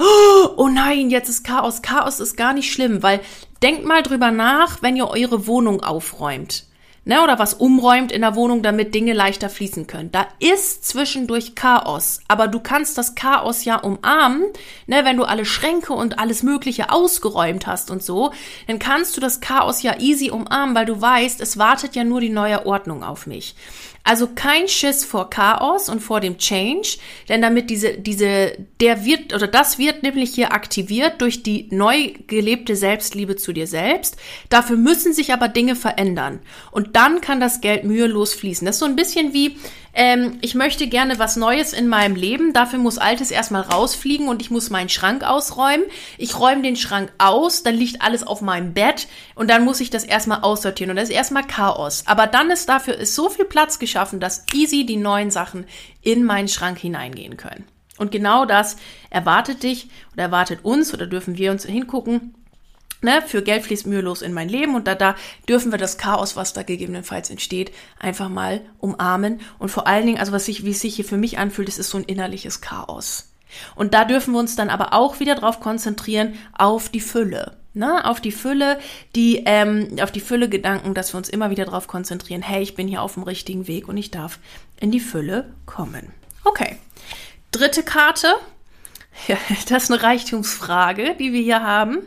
oh 0.58 0.68
nein, 0.68 1.12
jetzt 1.12 1.30
ist 1.30 1.44
Chaos. 1.44 1.84
Chaos 1.84 2.20
ist 2.20 2.38
gar 2.38 2.54
nicht 2.54 2.74
schlimm, 2.74 3.04
weil 3.04 3.20
denkt 3.62 3.86
mal 3.86 4.02
drüber 4.02 4.32
nach, 4.32 4.82
wenn 4.82 4.96
ihr 4.96 5.08
eure 5.08 5.46
Wohnung 5.46 5.84
aufräumt 5.84 6.66
ne, 7.08 7.24
oder 7.24 7.39
was 7.39 7.54
umräumt 7.56 8.12
in 8.12 8.22
der 8.22 8.36
Wohnung, 8.36 8.62
damit 8.62 8.93
Dinge 8.93 9.13
leichter 9.13 9.50
fließen 9.50 9.88
können. 9.88 10.12
Da 10.12 10.28
ist 10.39 10.86
zwischendurch 10.86 11.56
Chaos, 11.56 12.20
aber 12.28 12.48
du 12.48 12.60
kannst 12.60 12.98
das 12.98 13.15
Chaos 13.15 13.65
ja 13.65 13.78
umarmen, 13.78 14.43
ne, 14.86 15.06
wenn 15.06 15.17
du 15.17 15.24
alle 15.24 15.46
Schränke 15.46 15.93
und 15.93 16.20
alles 16.20 16.43
Mögliche 16.43 16.91
ausgeräumt 16.91 17.65
hast 17.65 17.89
und 17.89 18.04
so, 18.04 18.32
dann 18.67 18.78
kannst 18.78 19.15
du 19.15 19.22
das 19.22 19.39
Chaos 19.39 19.82
ja 19.82 20.00
easy 20.00 20.30
umarmen, 20.30 20.76
weil 20.76 20.86
du 20.86 21.00
weißt, 21.02 21.41
es 21.41 21.58
wartet 21.58 21.96
ja 21.96 22.04
nur 22.04 22.22
die 22.22 22.30
neue 22.30 22.65
Ordnung 22.65 23.04
auf 23.04 23.26
mich. 23.26 23.56
Also 24.08 24.30
kein 24.34 24.70
Schiss 24.70 25.04
vor 25.04 25.30
Chaos 25.30 25.89
und 25.89 26.00
vor 26.00 26.22
dem 26.22 26.38
Change, 26.38 26.98
denn 27.28 27.41
damit 27.41 27.70
diese, 27.70 27.98
diese, 27.98 28.54
der 28.80 29.04
wird, 29.04 29.34
oder 29.34 29.48
das 29.48 29.80
wird 29.80 30.02
nämlich 30.02 30.34
hier 30.34 30.54
aktiviert 30.54 31.20
durch 31.20 31.43
die 31.43 31.67
neu 31.72 32.13
gelebte 32.26 32.78
Selbstliebe 32.78 33.36
zu 33.36 33.52
dir 33.52 33.67
selbst. 33.67 34.15
Dafür 34.48 34.78
müssen 34.78 35.12
sich 35.12 35.34
aber 35.34 35.50
Dinge 35.50 35.76
verändern. 35.76 36.39
Und 36.72 36.96
dann 36.96 37.20
kann 37.20 37.41
das 37.41 37.60
Geld 37.60 37.84
mühelos 37.84 38.34
fließen. 38.34 38.65
Das 38.65 38.78
ist 38.78 38.80
so 38.80 38.86
ein 38.86 38.96
bisschen 38.96 39.34
wie, 39.34 39.58
ähm, 39.98 40.38
ich 40.42 40.54
möchte 40.54 40.86
gerne 40.86 41.18
was 41.18 41.38
Neues 41.38 41.74
in 41.74 41.88
meinem 41.88 42.16
Leben, 42.16 42.54
dafür 42.54 42.78
muss 42.78 43.00
Altes 43.00 43.32
erstmal 43.32 43.64
rausfliegen 43.64 44.28
und 44.28 44.44
ich 44.44 44.52
muss 44.52 44.70
meinen 44.70 44.90
Schrank 44.90 45.24
ausräumen. 45.24 45.88
Ich 46.20 46.40
räume 46.40 46.62
den 46.62 46.76
Schrank 46.76 47.12
aus, 47.18 47.64
dann 47.64 47.74
liegt 47.74 48.04
alles 48.04 48.22
auf 48.22 48.42
meinem 48.42 48.76
Bett 48.76 49.08
und 49.34 49.50
dann 49.50 49.66
muss 49.66 49.82
ich 49.82 49.90
das 49.90 50.04
erstmal 50.04 50.42
aussortieren 50.42 50.92
und 50.92 50.98
das 50.98 51.10
ist 51.10 51.16
erstmal 51.16 51.48
Chaos. 51.48 52.04
Aber 52.06 52.28
dann 52.28 52.52
ist 52.52 52.70
dafür 52.70 52.94
ist 52.94 53.16
so 53.16 53.28
viel 53.28 53.46
Platz 53.46 53.80
geschaffen, 53.80 54.20
dass 54.20 54.46
easy 54.54 54.86
die 54.86 54.98
neuen 54.98 55.32
Sachen 55.32 55.66
in 56.04 56.24
meinen 56.24 56.48
Schrank 56.48 56.78
hineingehen 56.78 57.36
können. 57.36 57.66
Und 57.98 58.12
genau 58.12 58.46
das 58.46 58.78
erwartet 59.10 59.64
dich 59.64 59.90
oder 60.14 60.26
erwartet 60.26 60.60
uns 60.62 60.94
oder 60.94 61.08
dürfen 61.08 61.40
wir 61.40 61.50
uns 61.50 61.66
hingucken 61.66 62.36
Ne, 63.02 63.22
für 63.26 63.44
Geld 63.44 63.64
fließt 63.64 63.86
mühelos 63.86 64.24
in 64.24 64.34
mein 64.34 64.50
Leben 64.50 64.74
und 64.74 64.88
da, 64.88 64.96
da 64.96 65.16
dürfen 65.48 65.72
wir 65.72 65.78
das 65.78 66.00
Chaos, 66.00 66.36
was 66.36 66.54
da 66.54 66.64
gegebenenfalls 66.64 67.30
entsteht, 67.30 67.72
einfach 68.00 68.28
mal 68.28 68.62
umarmen. 68.80 69.40
Und 69.60 69.70
vor 69.70 69.86
allen 69.86 70.08
Dingen, 70.08 70.18
also 70.18 70.32
was 70.32 70.46
sich, 70.46 70.66
wie 70.66 70.72
es 70.72 70.82
sich 70.82 70.96
hier 70.96 71.06
für 71.06 71.18
mich 71.18 71.38
anfühlt, 71.38 71.68
das 71.68 71.78
ist 71.78 71.92
so 71.92 71.98
ein 72.00 72.04
innerliches 72.04 72.60
Chaos. 72.62 73.32
Und 73.76 73.94
da 73.94 74.04
dürfen 74.04 74.34
wir 74.34 74.40
uns 74.40 74.56
dann 74.56 74.70
aber 74.70 74.94
auch 74.94 75.20
wieder 75.20 75.36
drauf 75.36 75.60
konzentrieren, 75.60 76.36
auf 76.58 76.90
die 76.90 77.00
Fülle. 77.00 77.58
Ne, 77.74 78.06
auf 78.06 78.20
die 78.20 78.32
Fülle, 78.32 78.80
die, 79.16 79.44
ähm, 79.46 79.98
auf 80.02 80.12
die 80.12 80.20
Fülle 80.20 80.50
Gedanken, 80.50 80.96
dass 80.96 81.14
wir 81.14 81.20
uns 81.20 81.30
immer 81.30 81.52
wieder 81.52 81.66
darauf 81.66 81.86
konzentrieren, 81.86 82.42
hey, 82.42 82.64
ich 82.64 82.74
bin 82.74 82.88
hier 82.88 83.04
auf 83.04 83.14
dem 83.14 83.22
richtigen 83.22 83.68
Weg 83.68 83.88
und 83.88 83.98
ich 83.98 84.10
darf 84.10 84.40
in 84.80 84.90
die 84.90 85.00
Fülle 85.00 85.54
kommen. 85.68 86.12
Okay. 86.44 86.78
Dritte 87.52 87.84
Karte. 87.84 88.34
Ja, 89.28 89.38
das 89.68 89.84
ist 89.84 89.92
eine 89.92 90.04
Reichtumsfrage, 90.04 91.16
die 91.18 91.34
wir 91.34 91.42
hier 91.42 91.64
haben. 91.64 92.04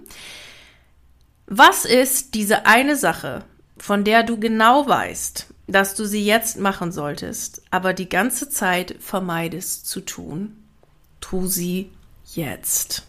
Was 1.52 1.84
ist 1.84 2.34
diese 2.34 2.64
eine 2.64 2.94
Sache, 2.94 3.44
von 3.76 4.04
der 4.04 4.22
du 4.22 4.38
genau 4.38 4.86
weißt, 4.86 5.48
dass 5.66 5.96
du 5.96 6.04
sie 6.04 6.24
jetzt 6.24 6.60
machen 6.60 6.92
solltest, 6.92 7.62
aber 7.72 7.92
die 7.92 8.08
ganze 8.08 8.48
Zeit 8.48 8.94
vermeidest 9.00 9.88
zu 9.88 10.00
tun? 10.00 10.56
Tu 11.20 11.48
sie 11.48 11.90
jetzt. 12.34 13.02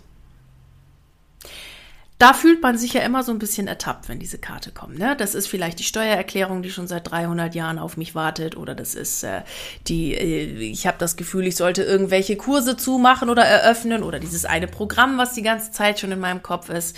Da 2.18 2.34
fühlt 2.34 2.64
man 2.64 2.80
sich 2.80 2.94
ja 2.94 3.02
immer 3.02 3.22
so 3.22 3.32
ein 3.32 3.38
bisschen 3.38 3.68
ertappt, 3.68 4.10
wenn 4.10 4.18
diese 4.18 4.40
Karte 4.40 4.72
kommt. 4.72 4.98
Ne? 4.98 5.16
Das 5.16 5.36
ist 5.36 5.46
vielleicht 5.46 5.78
die 5.78 5.84
Steuererklärung, 5.84 6.64
die 6.64 6.72
schon 6.72 6.88
seit 6.88 7.12
300 7.12 7.54
Jahren 7.54 7.78
auf 7.78 7.96
mich 7.96 8.16
wartet, 8.16 8.58
oder 8.58 8.74
das 8.74 8.96
ist 8.96 9.24
äh, 9.24 9.42
die, 9.88 10.16
äh, 10.16 10.46
ich 10.72 10.88
habe 10.88 10.98
das 10.98 11.16
Gefühl, 11.16 11.46
ich 11.46 11.58
sollte 11.58 11.84
irgendwelche 11.84 12.38
Kurse 12.38 12.76
zumachen 12.76 13.30
oder 13.30 13.44
eröffnen, 13.44 14.02
oder 14.02 14.20
dieses 14.20 14.46
eine 14.46 14.68
Programm, 14.68 15.20
was 15.20 15.34
die 15.34 15.44
ganze 15.44 15.72
Zeit 15.72 16.00
schon 16.00 16.12
in 16.12 16.20
meinem 16.20 16.42
Kopf 16.42 16.70
ist. 16.70 16.98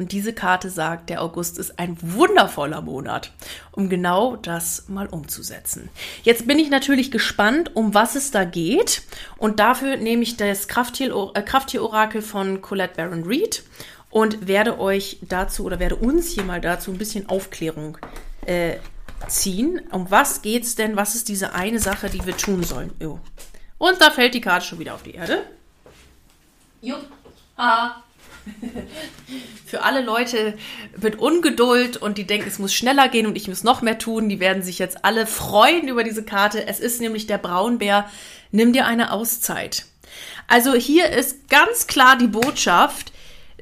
Und 0.00 0.12
diese 0.12 0.32
Karte 0.32 0.70
sagt, 0.70 1.10
der 1.10 1.20
August 1.20 1.58
ist 1.58 1.78
ein 1.78 1.94
wundervoller 2.00 2.80
Monat, 2.80 3.32
um 3.70 3.90
genau 3.90 4.36
das 4.36 4.88
mal 4.88 5.06
umzusetzen. 5.06 5.90
Jetzt 6.22 6.46
bin 6.46 6.58
ich 6.58 6.70
natürlich 6.70 7.10
gespannt, 7.10 7.76
um 7.76 7.92
was 7.92 8.14
es 8.14 8.30
da 8.30 8.44
geht. 8.44 9.02
Und 9.36 9.60
dafür 9.60 9.98
nehme 9.98 10.22
ich 10.22 10.38
das 10.38 10.64
äh, 10.64 10.68
Krafttier-Orakel 10.68 12.22
von 12.22 12.62
Colette 12.62 12.94
Baron 12.96 13.24
Reed 13.24 13.62
und 14.08 14.48
werde 14.48 14.80
euch 14.80 15.18
dazu 15.20 15.64
oder 15.64 15.78
werde 15.78 15.96
uns 15.96 16.30
hier 16.30 16.44
mal 16.44 16.62
dazu 16.62 16.90
ein 16.90 16.96
bisschen 16.96 17.28
Aufklärung 17.28 17.98
äh, 18.46 18.76
ziehen. 19.28 19.82
Um 19.92 20.10
was 20.10 20.40
geht's 20.40 20.76
denn? 20.76 20.96
Was 20.96 21.14
ist 21.14 21.28
diese 21.28 21.52
eine 21.52 21.78
Sache, 21.78 22.08
die 22.08 22.24
wir 22.24 22.38
tun 22.38 22.62
sollen? 22.62 22.90
Oh. 23.04 23.18
Und 23.76 24.00
da 24.00 24.10
fällt 24.10 24.32
die 24.32 24.40
Karte 24.40 24.64
schon 24.64 24.78
wieder 24.78 24.94
auf 24.94 25.02
die 25.02 25.12
Erde. 25.12 25.42
Jupp. 26.80 27.04
Ah. 27.58 27.96
Für 29.66 29.82
alle 29.82 30.02
Leute 30.02 30.58
mit 31.00 31.18
Ungeduld 31.18 31.96
und 31.96 32.18
die 32.18 32.26
denken, 32.26 32.48
es 32.48 32.58
muss 32.58 32.74
schneller 32.74 33.08
gehen 33.08 33.26
und 33.26 33.36
ich 33.36 33.48
muss 33.48 33.62
noch 33.62 33.82
mehr 33.82 33.98
tun, 33.98 34.28
die 34.28 34.40
werden 34.40 34.62
sich 34.62 34.78
jetzt 34.78 35.04
alle 35.04 35.26
freuen 35.26 35.88
über 35.88 36.02
diese 36.02 36.24
Karte. 36.24 36.66
Es 36.66 36.80
ist 36.80 37.00
nämlich 37.00 37.26
der 37.26 37.38
Braunbär. 37.38 38.10
Nimm 38.50 38.72
dir 38.72 38.86
eine 38.86 39.12
Auszeit. 39.12 39.86
Also 40.48 40.74
hier 40.74 41.10
ist 41.10 41.48
ganz 41.48 41.86
klar 41.86 42.18
die 42.18 42.26
Botschaft, 42.26 43.12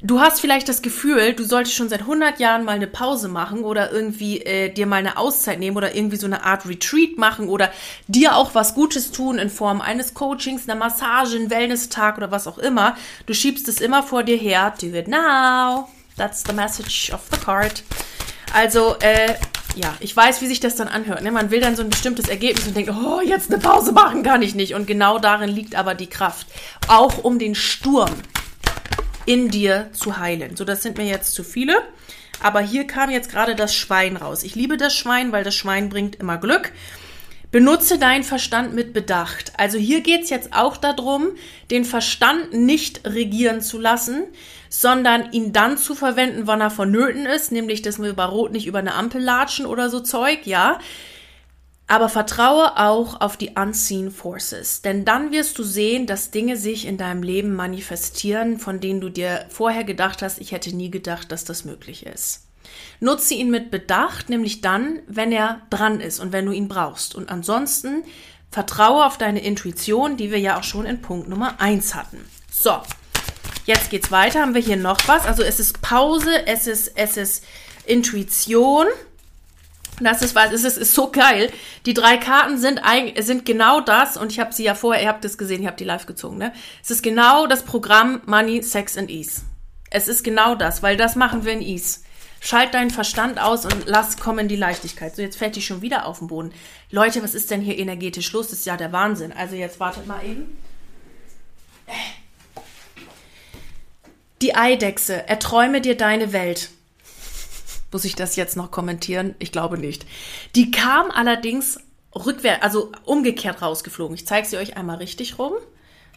Du 0.00 0.20
hast 0.20 0.40
vielleicht 0.40 0.68
das 0.68 0.82
Gefühl, 0.82 1.32
du 1.32 1.44
solltest 1.44 1.74
schon 1.74 1.88
seit 1.88 2.02
100 2.02 2.38
Jahren 2.38 2.64
mal 2.64 2.76
eine 2.76 2.87
Pause 2.87 3.26
machen 3.26 3.64
oder 3.64 3.90
irgendwie 3.90 4.40
äh, 4.40 4.68
dir 4.72 4.87
mal 4.87 4.96
eine 4.96 5.16
Auszeit 5.16 5.58
nehmen 5.58 5.76
oder 5.76 5.96
irgendwie 5.96 6.16
so 6.16 6.26
eine 6.26 6.44
Art 6.44 6.66
Retreat 6.66 7.18
machen 7.18 7.48
oder 7.48 7.72
dir 8.06 8.37
auch 8.37 8.54
was 8.54 8.74
Gutes 8.74 9.11
tun 9.11 9.38
in 9.38 9.50
Form 9.50 9.80
eines 9.80 10.14
Coachings, 10.14 10.68
einer 10.68 10.78
Massage, 10.78 11.37
einen 11.37 11.50
Wellness-Tag 11.50 12.16
oder 12.16 12.30
was 12.30 12.46
auch 12.46 12.58
immer. 12.58 12.96
Du 13.26 13.34
schiebst 13.34 13.66
es 13.66 13.80
immer 13.80 14.04
vor 14.04 14.22
dir 14.22 14.37
her. 14.37 14.72
Do 14.80 14.87
it 14.87 15.08
now. 15.08 15.88
That's 16.16 16.44
the 16.46 16.52
message 16.52 17.12
of 17.12 17.22
the 17.32 17.38
card. 17.38 17.82
Also, 18.54 18.96
äh, 19.00 19.34
ja, 19.74 19.94
ich 19.98 20.16
weiß, 20.16 20.40
wie 20.42 20.46
sich 20.46 20.61
das 20.61 20.76
dann 20.76 20.88
anhört. 20.88 21.22
Ne? 21.22 21.32
Man 21.32 21.50
will 21.50 21.61
dann 21.61 21.74
so 21.74 21.82
ein 21.82 21.90
bestimmtes 21.90 22.28
Ergebnis 22.28 22.68
und 22.68 22.76
denkt, 22.76 22.92
oh, 22.92 23.20
jetzt 23.20 23.52
eine 23.52 23.61
Pause 23.61 23.90
machen 23.92 24.22
kann 24.22 24.42
ich 24.42 24.54
nicht. 24.54 24.74
Und 24.74 24.87
genau 24.87 25.18
darin 25.18 25.50
liegt 25.50 25.74
aber 25.74 25.94
die 25.94 26.08
Kraft. 26.08 26.46
Auch 26.87 27.24
um 27.24 27.40
den 27.40 27.56
Sturm 27.56 28.11
in 29.28 29.50
dir 29.50 29.90
zu 29.92 30.18
heilen. 30.18 30.56
So, 30.56 30.64
das 30.64 30.82
sind 30.82 30.96
mir 30.96 31.04
jetzt 31.04 31.34
zu 31.34 31.44
viele. 31.44 31.76
Aber 32.40 32.60
hier 32.60 32.86
kam 32.86 33.10
jetzt 33.10 33.30
gerade 33.30 33.54
das 33.54 33.74
Schwein 33.74 34.16
raus. 34.16 34.42
Ich 34.42 34.54
liebe 34.54 34.78
das 34.78 34.94
Schwein, 34.94 35.32
weil 35.32 35.44
das 35.44 35.54
Schwein 35.54 35.90
bringt 35.90 36.16
immer 36.16 36.38
Glück. 36.38 36.72
Benutze 37.50 37.98
deinen 37.98 38.24
Verstand 38.24 38.74
mit 38.74 38.94
Bedacht. 38.94 39.52
Also 39.58 39.76
hier 39.76 40.00
geht 40.00 40.22
es 40.22 40.30
jetzt 40.30 40.54
auch 40.54 40.78
darum, 40.78 41.28
den 41.70 41.84
Verstand 41.84 42.54
nicht 42.54 43.06
regieren 43.06 43.60
zu 43.60 43.78
lassen, 43.78 44.24
sondern 44.70 45.32
ihn 45.32 45.52
dann 45.52 45.76
zu 45.76 45.94
verwenden, 45.94 46.46
wann 46.46 46.62
er 46.62 46.70
vonnöten 46.70 47.26
ist, 47.26 47.52
nämlich 47.52 47.82
dass 47.82 48.00
wir 48.00 48.14
bei 48.14 48.24
Rot 48.24 48.52
nicht 48.52 48.66
über 48.66 48.78
eine 48.78 48.94
Ampel 48.94 49.22
latschen 49.22 49.66
oder 49.66 49.90
so 49.90 50.00
Zeug, 50.00 50.46
ja. 50.46 50.78
Aber 51.90 52.11
vertraue 52.11 52.77
auch 52.77 53.22
auf 53.22 53.38
die 53.38 53.53
Unseen 53.57 54.11
Forces, 54.11 54.83
denn 54.83 55.07
dann 55.07 55.33
wirst 55.33 55.59
du 55.59 55.62
sehen, 55.62 56.07
dass 56.07 56.31
Dinge 56.31 56.59
sich 56.59 56.87
in 56.87 56.98
deinem 56.98 57.22
Leben 57.22 57.55
manifestieren, 57.55 58.59
von 58.59 58.79
denen 58.79 59.01
du 59.01 59.09
dir 59.09 59.46
vorher 59.48 59.85
gedacht 59.85 60.20
hast, 60.20 60.38
ich 60.38 60.53
hätte 60.53 60.77
nie 60.77 60.90
gedacht, 60.90 61.33
dass 61.33 61.46
das 61.46 61.64
möglich 61.64 62.05
ist. 62.05 62.44
Nutze 63.01 63.33
ihn 63.33 63.51
mit 63.51 63.70
Bedacht, 63.70 64.29
nämlich 64.29 64.61
dann, 64.61 65.01
wenn 65.07 65.33
er 65.33 65.62
dran 65.70 66.01
ist 66.01 66.20
und 66.20 66.33
wenn 66.33 66.44
du 66.44 66.53
ihn 66.53 66.68
brauchst. 66.68 67.14
Und 67.14 67.31
ansonsten 67.31 68.03
vertraue 68.51 69.07
auf 69.07 69.16
deine 69.16 69.42
Intuition, 69.42 70.18
die 70.18 70.31
wir 70.31 70.38
ja 70.38 70.59
auch 70.59 70.64
schon 70.64 70.85
in 70.85 71.01
Punkt 71.01 71.29
Nummer 71.29 71.59
eins 71.59 71.94
hatten. 71.94 72.18
So, 72.51 72.79
jetzt 73.64 73.88
geht's 73.88 74.11
weiter. 74.11 74.42
Haben 74.42 74.55
wir 74.55 74.61
hier 74.61 74.77
noch 74.77 74.98
was? 75.07 75.24
Also 75.24 75.42
es 75.42 75.59
ist 75.59 75.81
Pause, 75.81 76.46
es 76.46 76.66
ist, 76.66 76.92
es 76.96 77.16
ist 77.16 77.44
Intuition. 77.87 78.87
Das 80.00 80.22
ist 80.22 80.34
was, 80.34 80.52
es 80.52 80.64
ist, 80.64 80.78
ist 80.78 80.94
so 80.94 81.11
geil. 81.11 81.50
Die 81.87 81.94
drei 81.94 82.16
Karten 82.16 82.58
sind, 82.58 82.80
sind 83.20 83.44
genau 83.44 83.80
das, 83.80 84.16
und 84.16 84.32
ich 84.32 84.40
habe 84.40 84.52
sie 84.52 84.64
ja 84.64 84.74
vorher, 84.74 85.02
ihr 85.02 85.08
habt 85.08 85.24
es 85.24 85.38
gesehen, 85.38 85.62
ihr 85.62 85.68
habt 85.68 85.80
die 85.80 85.84
live 85.84 86.06
gezogen, 86.06 86.38
ne? 86.38 86.52
Es 86.82 86.90
ist 86.90 87.02
genau 87.02 87.46
das 87.46 87.64
Programm 87.64 88.20
Money, 88.26 88.62
Sex 88.62 88.96
and 88.96 89.11
Ease. 89.11 89.42
Es 89.90 90.08
ist 90.08 90.22
genau 90.22 90.54
das, 90.54 90.82
weil 90.82 90.96
das 90.96 91.16
machen 91.16 91.44
wir 91.44 91.52
in 91.52 91.62
Ease. 91.62 92.00
Schalt 92.40 92.74
deinen 92.74 92.90
Verstand 92.90 93.40
aus 93.40 93.64
und 93.64 93.87
lass 93.87 94.16
kommen 94.18 94.46
die 94.46 94.56
Leichtigkeit. 94.56 95.16
So, 95.16 95.22
jetzt 95.22 95.37
fällt 95.37 95.56
die 95.56 95.62
schon 95.62 95.82
wieder 95.82 96.06
auf 96.06 96.18
den 96.18 96.28
Boden. 96.28 96.52
Leute, 96.90 97.22
was 97.22 97.34
ist 97.34 97.50
denn 97.50 97.61
hier 97.61 97.78
energetisch 97.78 98.32
los? 98.32 98.50
Das 98.50 98.61
ist 98.61 98.66
ja 98.66 98.76
der 98.76 98.92
Wahnsinn. 98.92 99.32
Also 99.32 99.56
jetzt 99.56 99.80
wartet 99.80 100.06
mal 100.06 100.24
eben. 100.24 100.56
Die 104.40 104.54
Eidechse, 104.54 105.28
erträume 105.28 105.80
dir 105.80 105.96
deine 105.96 106.32
Welt. 106.32 106.70
Muss 107.90 108.05
ich 108.05 108.14
das 108.14 108.37
jetzt 108.37 108.57
noch 108.57 108.70
kommentieren? 108.70 109.35
Ich 109.38 109.53
glaube 109.53 109.79
nicht. 109.79 110.07
Die 110.55 110.70
kam 110.70 111.11
allerdings 111.11 111.79
rückwärts, 112.14 112.62
also 112.62 112.92
umgekehrt 113.05 113.62
rausgeflogen. 113.62 114.14
Ich 114.14 114.27
zeige 114.27 114.46
sie 114.46 114.59
euch 114.59 114.77
einmal 114.77 114.96
richtig 114.96 115.38
rum. 115.38 115.55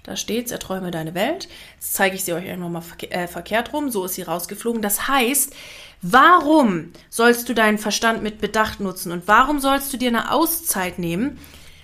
Da 0.04 0.16
steht's, 0.16 0.52
erträume 0.52 0.90
deine 0.90 1.14
Welt. 1.14 1.48
Jetzt 1.76 1.94
zeige 1.94 2.16
ich 2.16 2.24
sie 2.24 2.34
euch 2.34 2.58
nochmal 2.58 2.82
äh, 3.10 3.28
verkehrt 3.28 3.72
rum. 3.72 3.92
So 3.92 4.06
ist 4.06 4.16
sie 4.16 4.24
rausgeflogen. 4.24 4.82
Das 4.82 5.08
heißt, 5.08 5.54
warum 6.02 6.92
sollst 7.10 7.48
du 7.48 7.54
deinen 7.54 7.78
Verstand 7.78 8.24
mit 8.24 8.42
Bedacht 8.42 8.80
nutzen 8.80 9.12
und 9.12 9.28
warum 9.28 9.60
sollst 9.60 9.94
du 9.94 9.98
dir 9.98 10.10
eine 10.10 10.32
Auszeit 10.32 10.98
nehmen? 10.98 11.38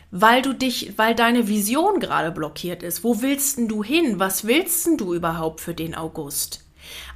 Weil 0.09 0.41
du 0.41 0.53
dich, 0.53 0.97
weil 0.97 1.15
deine 1.15 1.47
Vision 1.47 1.99
gerade 1.99 2.31
blockiert 2.31 2.81
ist. 2.81 3.03
Wo 3.03 3.21
willst 3.21 3.57
denn 3.57 3.67
du 3.67 3.83
hin? 3.83 4.19
Was 4.19 4.47
willst 4.47 4.85
denn 4.85 4.97
du 4.97 5.13
überhaupt 5.13 5.61
für 5.61 5.73
den 5.73 5.95
August? 5.95 6.66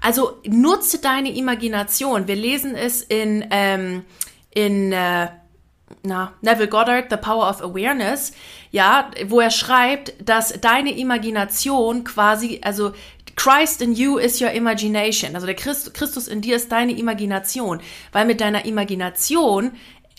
Also 0.02 0.40
nutze 0.46 1.00
deine 1.00 1.32
Imagination. 1.36 2.28
Wir 2.28 2.36
lesen 2.36 2.76
es 2.76 3.02
in, 3.02 3.46
ähm, 3.52 4.04
in 4.52 4.92
äh, 4.92 5.28
na, 6.04 6.34
Neville 6.42 6.68
Goddard, 6.68 7.10
The 7.10 7.18
Power 7.18 7.50
of 7.50 7.62
Awareness, 7.62 8.34
ja, 8.72 9.12
wo 9.28 9.40
er 9.40 9.52
schreibt, 9.52 10.14
dass 10.24 10.60
deine 10.62 10.98
Imagination 10.98 12.04
quasi, 12.04 12.62
also 12.64 12.94
Christ 13.36 13.82
in 13.82 13.94
you 13.94 14.18
is 14.18 14.42
your 14.42 14.52
imagination. 14.52 15.36
Also 15.36 15.48
der 15.48 15.56
Christ, 15.56 15.94
Christus 15.94 16.28
in 16.28 16.42
dir 16.42 16.56
ist 16.56 16.72
deine 16.72 16.92
Imagination. 16.94 17.82
Weil 18.12 18.26
mit 18.26 18.42
deiner 18.42 18.66
Imagination 18.66 19.72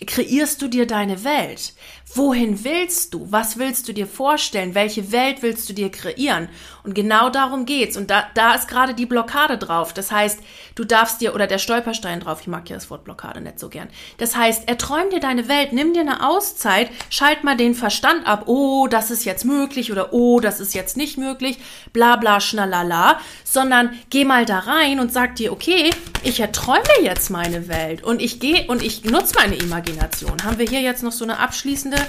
kreierst 0.05 0.61
du 0.61 0.67
dir 0.67 0.87
deine 0.87 1.23
Welt. 1.23 1.73
Wohin 2.15 2.63
willst 2.63 3.15
du? 3.15 3.25
Was 3.31 3.57
willst 3.57 3.87
du 3.87 3.93
dir 3.93 4.05
vorstellen? 4.05 4.75
Welche 4.75 5.11
Welt 5.11 5.41
willst 5.41 5.67
du 5.67 5.73
dir 5.73 5.89
kreieren? 5.89 6.47
Und 6.83 6.93
genau 6.93 7.31
darum 7.31 7.65
geht's. 7.65 7.97
Und 7.97 8.11
da, 8.11 8.25
da 8.35 8.53
ist 8.53 8.67
gerade 8.67 8.93
die 8.93 9.07
Blockade 9.07 9.57
drauf. 9.57 9.93
Das 9.93 10.11
heißt, 10.11 10.39
du 10.75 10.83
darfst 10.83 11.21
dir, 11.21 11.33
oder 11.33 11.47
der 11.47 11.57
Stolperstein 11.57 12.19
drauf, 12.19 12.41
ich 12.41 12.47
mag 12.47 12.69
ja 12.69 12.75
das 12.75 12.91
Wort 12.91 13.03
Blockade 13.03 13.41
nicht 13.41 13.57
so 13.57 13.67
gern. 13.67 13.87
Das 14.19 14.35
heißt, 14.35 14.67
erträum 14.67 15.09
dir 15.09 15.21
deine 15.21 15.47
Welt, 15.47 15.73
nimm 15.73 15.93
dir 15.93 16.01
eine 16.01 16.27
Auszeit, 16.29 16.91
schalt 17.09 17.43
mal 17.43 17.57
den 17.57 17.73
Verstand 17.73 18.27
ab. 18.27 18.43
Oh, 18.45 18.87
das 18.87 19.09
ist 19.09 19.25
jetzt 19.25 19.43
möglich 19.43 19.91
oder 19.91 20.13
oh, 20.13 20.39
das 20.39 20.59
ist 20.59 20.75
jetzt 20.75 20.97
nicht 20.97 21.17
möglich, 21.17 21.57
bla 21.93 22.17
bla 22.17 22.39
schnalala. 22.39 23.19
Sondern 23.43 23.97
geh 24.11 24.23
mal 24.23 24.45
da 24.45 24.59
rein 24.59 24.99
und 24.99 25.11
sag 25.11 25.35
dir, 25.35 25.51
okay, 25.51 25.89
ich 26.21 26.39
erträume 26.39 26.83
jetzt 27.01 27.31
meine 27.31 27.67
Welt 27.67 28.03
und 28.03 28.21
ich 28.21 28.39
gehe 28.39 28.67
und 28.67 28.83
ich 28.83 29.03
nutze 29.03 29.33
meine 29.35 29.55
Imagination. 29.55 30.43
Haben 30.43 30.59
wir 30.59 30.67
hier 30.67 30.81
jetzt 30.81 31.01
noch 31.01 31.11
so 31.11 31.23
eine 31.23 31.39
abschließende 31.39 32.02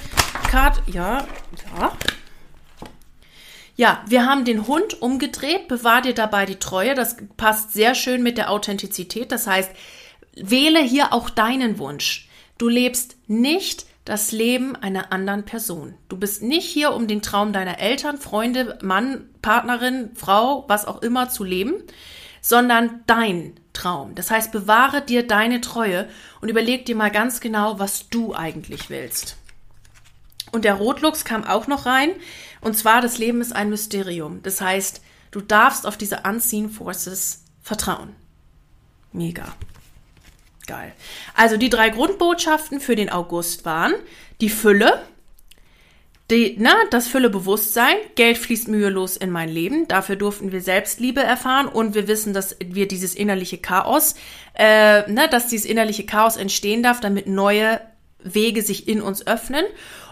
Karte. 0.51 0.81
Ja, 0.87 1.27
ja. 1.79 1.93
Ja, 3.77 4.05
wir 4.07 4.25
haben 4.25 4.45
den 4.45 4.69
Hund 4.69 5.03
umgedreht. 5.03 5.67
Bewahr 5.67 6.01
dir 6.01 6.15
dabei 6.15 6.47
die 6.47 6.61
Treue. 6.61 6.95
Das 6.95 7.17
passt 7.37 7.73
sehr 7.73 7.95
schön 7.95 8.23
mit 8.23 8.39
der 8.39 8.51
Authentizität. 8.51 9.33
Das 9.33 9.47
heißt, 9.47 9.71
wähle 10.37 10.81
hier 10.81 11.13
auch 11.13 11.29
deinen 11.29 11.79
Wunsch. 11.79 12.29
Du 12.57 12.69
lebst 12.69 13.17
nicht 13.27 13.87
das 14.05 14.33
Leben 14.33 14.77
einer 14.77 15.13
anderen 15.13 15.45
Person. 15.45 15.95
Du 16.09 16.17
bist 16.17 16.43
nicht 16.43 16.67
hier, 16.69 16.93
um 16.93 17.09
den 17.09 17.23
Traum 17.23 17.53
deiner 17.53 17.81
Eltern, 17.81 18.19
Freunde, 18.19 18.79
Mann, 18.83 19.29
Partnerin, 19.43 20.11
Frau, 20.15 20.65
was 20.69 20.85
auch 20.85 21.03
immer 21.03 21.31
zu 21.31 21.43
leben, 21.43 21.75
sondern 22.41 23.03
dein 23.07 23.55
Traum. 23.73 24.15
Das 24.15 24.31
heißt, 24.31 24.53
bewahre 24.53 25.01
dir 25.03 25.27
deine 25.27 25.61
Treue 25.61 26.09
und 26.41 26.49
überleg 26.49 26.85
dir 26.85 26.95
mal 26.95 27.11
ganz 27.11 27.41
genau, 27.41 27.79
was 27.79 28.09
du 28.09 28.35
eigentlich 28.35 28.91
willst. 28.91 29.37
Und 30.55 30.65
der 30.65 30.75
Rotlux 30.75 31.25
kam 31.25 31.43
auch 31.43 31.67
noch 31.67 31.85
rein. 31.85 32.11
Und 32.61 32.79
zwar, 32.79 33.01
das 33.01 33.19
Leben 33.19 33.41
ist 33.41 33.55
ein 33.55 33.71
Mysterium. 33.71 34.41
Das 34.45 34.61
heißt, 34.61 35.03
du 35.33 35.41
darfst 35.41 35.85
auf 35.85 35.97
diese 35.97 36.21
Unseen 36.25 36.71
Forces 36.71 37.43
vertrauen. 37.61 38.15
Mega. 39.13 39.53
Geil. 40.69 40.93
Also 41.35 41.57
die 41.57 41.71
drei 41.71 41.91
Grundbotschaften 41.91 42.79
für 42.79 42.95
den 42.95 43.11
August 43.11 43.65
waren 43.65 43.95
die 44.41 44.49
Fülle, 44.49 45.03
die, 46.31 46.55
na, 46.57 46.75
das 46.91 47.09
Füllebewusstsein, 47.09 47.97
Geld 48.15 48.39
fließt 48.39 48.69
mühelos 48.69 49.17
in 49.17 49.31
mein 49.31 49.49
Leben. 49.49 49.89
Dafür 49.89 50.15
durften 50.15 50.53
wir 50.53 50.61
Selbstliebe 50.61 51.21
erfahren 51.21 51.67
und 51.67 51.97
wir 51.97 52.07
wissen, 52.07 52.33
dass 52.33 52.57
wir 52.65 52.87
dieses 52.87 53.17
innerliche 53.17 53.59
Chaos, 53.59 54.15
äh, 54.55 55.03
na, 55.11 55.27
dass 55.27 55.49
dieses 55.49 55.67
innerliche 55.67 56.07
Chaos 56.07 56.37
entstehen 56.37 56.85
darf, 56.85 57.01
damit 57.01 57.27
neue 57.27 57.81
Wege 58.25 58.63
sich 58.63 58.89
in 58.89 59.03
uns 59.03 59.27
öffnen. 59.27 59.65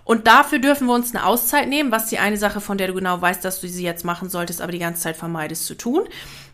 Und 0.04 0.26
dafür 0.26 0.58
dürfen 0.58 0.88
wir 0.88 0.94
uns 0.94 1.14
eine 1.14 1.26
Auszeit 1.26 1.68
nehmen, 1.68 1.92
was 1.92 2.06
die 2.06 2.18
eine 2.18 2.36
Sache, 2.36 2.60
von 2.60 2.78
der 2.78 2.88
du 2.88 2.94
genau 2.94 3.20
weißt, 3.20 3.44
dass 3.44 3.60
du 3.60 3.68
sie 3.68 3.84
jetzt 3.84 4.04
machen 4.04 4.28
solltest, 4.28 4.60
aber 4.60 4.72
die 4.72 4.78
ganze 4.78 5.02
Zeit 5.02 5.16
vermeidest 5.16 5.66
zu 5.66 5.74
tun. 5.76 6.08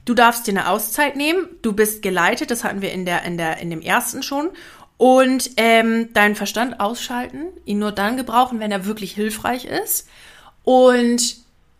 Du 0.04 0.14
darfst 0.14 0.46
dir 0.46 0.52
eine 0.52 0.68
Auszeit 0.68 1.16
nehmen. 1.16 1.48
Du 1.62 1.72
bist 1.72 2.02
geleitet, 2.02 2.50
das 2.50 2.64
hatten 2.64 2.82
wir 2.82 2.92
in 2.92 3.06
der 3.06 3.24
in 3.24 3.38
der 3.38 3.58
in 3.58 3.70
dem 3.70 3.80
ersten 3.80 4.22
schon. 4.22 4.50
Und 4.96 5.50
ähm, 5.56 6.12
deinen 6.12 6.34
Verstand 6.34 6.80
ausschalten, 6.80 7.46
ihn 7.64 7.78
nur 7.78 7.92
dann 7.92 8.16
gebrauchen, 8.16 8.58
wenn 8.58 8.72
er 8.72 8.84
wirklich 8.84 9.12
hilfreich 9.12 9.64
ist. 9.64 10.08
Und 10.64 11.36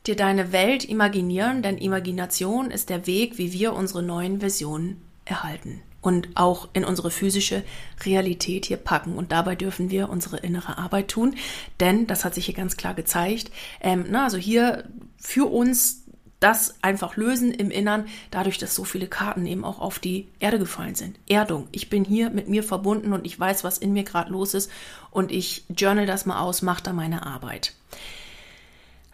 dir 0.07 0.17
deine 0.17 0.53
Welt 0.53 0.85
imaginieren, 0.85 1.63
denn 1.63 1.77
Imagination 1.77 2.71
ist 2.71 2.89
der 2.89 3.07
Weg, 3.07 3.37
wie 3.37 3.53
wir 3.53 3.75
unsere 3.75 4.03
neuen 4.03 4.41
Versionen 4.41 5.03
erhalten 5.25 5.83
und 6.09 6.31
auch 6.37 6.69
in 6.73 6.87
unsere 6.87 7.11
physische 7.11 7.63
Realität 8.07 8.65
hier 8.65 8.79
packen. 8.79 9.15
Und 9.15 9.31
dabei 9.31 9.57
dürfen 9.57 9.91
wir 9.91 10.09
unsere 10.09 10.39
innere 10.39 10.79
Arbeit 10.79 11.09
tun, 11.09 11.37
denn 11.81 12.07
das 12.07 12.25
hat 12.25 12.35
sich 12.35 12.47
hier 12.47 12.55
ganz 12.55 12.79
klar 12.79 12.95
gezeigt. 12.95 13.51
Ähm, 13.83 14.07
na, 14.09 14.25
also 14.25 14.39
hier 14.39 14.85
für 15.19 15.45
uns 15.45 16.05
das 16.41 16.77
einfach 16.83 17.17
lösen 17.17 17.53
im 17.53 17.71
Innern, 17.71 18.07
dadurch, 18.31 18.57
dass 18.57 18.75
so 18.75 18.85
viele 18.85 19.07
Karten 19.07 19.45
eben 19.45 19.65
auch 19.65 19.81
auf 19.81 19.99
die 19.99 20.29
Erde 20.39 20.59
gefallen 20.59 20.95
sind. 20.95 21.19
Erdung. 21.29 21.69
Ich 21.73 21.91
bin 21.91 22.05
hier 22.05 22.31
mit 22.31 22.49
mir 22.49 22.63
verbunden 22.63 23.13
und 23.13 23.27
ich 23.27 23.39
weiß, 23.39 23.65
was 23.65 23.77
in 23.77 23.93
mir 23.93 24.05
gerade 24.05 24.33
los 24.33 24.55
ist 24.55 24.71
und 25.11 25.31
ich 25.31 25.65
journal 25.69 26.07
das 26.07 26.25
mal 26.25 26.41
aus, 26.41 26.63
mache 26.63 26.83
da 26.85 26.95
meine 26.95 27.27
Arbeit. 27.27 27.75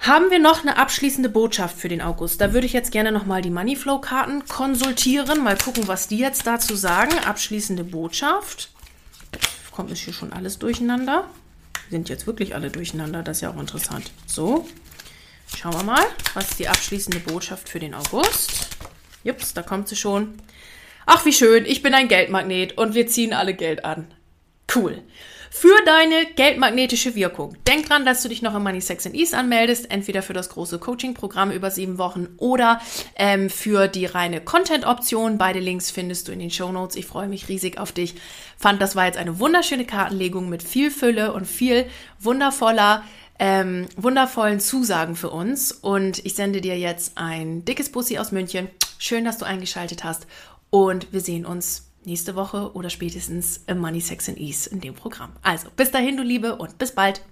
Haben 0.04 0.30
wir 0.30 0.38
noch 0.38 0.60
eine 0.60 0.76
abschließende 0.76 1.30
Botschaft 1.30 1.78
für 1.78 1.88
den 1.88 2.02
August? 2.02 2.38
Da 2.38 2.52
würde 2.52 2.66
ich 2.66 2.74
jetzt 2.74 2.92
gerne 2.92 3.10
nochmal 3.10 3.40
die 3.40 3.48
Moneyflow-Karten 3.48 4.44
konsultieren. 4.44 5.42
Mal 5.42 5.56
gucken, 5.56 5.88
was 5.88 6.08
die 6.08 6.18
jetzt 6.18 6.46
dazu 6.46 6.76
sagen. 6.76 7.18
Abschließende 7.24 7.84
Botschaft. 7.84 8.68
Kommt 9.72 9.90
es 9.90 10.00
hier 10.00 10.12
schon 10.12 10.34
alles 10.34 10.58
durcheinander? 10.58 11.24
Sind 11.88 12.10
jetzt 12.10 12.26
wirklich 12.26 12.54
alle 12.54 12.68
durcheinander. 12.68 13.22
Das 13.22 13.38
ist 13.38 13.40
ja 13.40 13.50
auch 13.50 13.58
interessant. 13.58 14.10
So, 14.26 14.68
schauen 15.56 15.72
wir 15.72 15.84
mal, 15.84 16.04
was 16.34 16.50
ist 16.50 16.58
die 16.58 16.68
abschließende 16.68 17.20
Botschaft 17.20 17.70
für 17.70 17.80
den 17.80 17.94
August? 17.94 18.68
Jups, 19.22 19.54
da 19.54 19.62
kommt 19.62 19.88
sie 19.88 19.96
schon. 19.96 20.34
Ach, 21.06 21.24
wie 21.24 21.32
schön. 21.32 21.64
Ich 21.64 21.82
bin 21.82 21.94
ein 21.94 22.08
Geldmagnet 22.08 22.76
und 22.76 22.94
wir 22.94 23.06
ziehen 23.06 23.32
alle 23.32 23.54
Geld 23.54 23.86
an. 23.86 24.12
Cool 24.74 25.02
für 25.56 25.80
deine 25.86 26.26
geldmagnetische 26.34 27.14
Wirkung. 27.14 27.56
Denk 27.64 27.86
dran, 27.86 28.04
dass 28.04 28.24
du 28.24 28.28
dich 28.28 28.42
noch 28.42 28.56
im 28.56 28.64
Money 28.64 28.80
Sex 28.80 29.06
and 29.06 29.14
Ease 29.14 29.38
anmeldest, 29.38 29.88
entweder 29.88 30.20
für 30.20 30.32
das 30.32 30.48
große 30.48 30.80
Coaching-Programm 30.80 31.52
über 31.52 31.70
sieben 31.70 31.96
Wochen 31.96 32.26
oder 32.38 32.80
ähm, 33.14 33.48
für 33.48 33.86
die 33.86 34.04
reine 34.04 34.40
Content-Option. 34.40 35.38
Beide 35.38 35.60
Links 35.60 35.92
findest 35.92 36.26
du 36.26 36.32
in 36.32 36.40
den 36.40 36.50
Show 36.50 36.72
Notes. 36.72 36.96
Ich 36.96 37.06
freue 37.06 37.28
mich 37.28 37.48
riesig 37.48 37.78
auf 37.78 37.92
dich. 37.92 38.16
Fand, 38.58 38.82
das 38.82 38.96
war 38.96 39.06
jetzt 39.06 39.16
eine 39.16 39.38
wunderschöne 39.38 39.84
Kartenlegung 39.84 40.48
mit 40.48 40.64
viel 40.64 40.90
Fülle 40.90 41.32
und 41.32 41.46
viel 41.46 41.86
wundervoller 42.18 43.04
ähm, 43.38 43.86
wundervollen 43.96 44.58
Zusagen 44.58 45.14
für 45.14 45.30
uns. 45.30 45.70
Und 45.70 46.18
ich 46.26 46.34
sende 46.34 46.62
dir 46.62 46.76
jetzt 46.76 47.16
ein 47.16 47.64
dickes 47.64 47.92
Bussi 47.92 48.18
aus 48.18 48.32
München. 48.32 48.70
Schön, 48.98 49.24
dass 49.24 49.38
du 49.38 49.44
eingeschaltet 49.44 50.02
hast. 50.02 50.26
Und 50.70 51.12
wir 51.12 51.20
sehen 51.20 51.46
uns 51.46 51.93
nächste 52.06 52.36
Woche 52.36 52.72
oder 52.74 52.90
spätestens 52.90 53.62
im 53.66 53.78
Money, 53.78 54.00
Sex 54.00 54.28
and 54.28 54.38
Ease 54.38 54.68
in 54.68 54.80
dem 54.80 54.94
Programm. 54.94 55.32
Also, 55.42 55.68
bis 55.76 55.90
dahin, 55.90 56.16
du 56.16 56.22
Liebe, 56.22 56.56
und 56.56 56.78
bis 56.78 56.92
bald. 56.92 57.22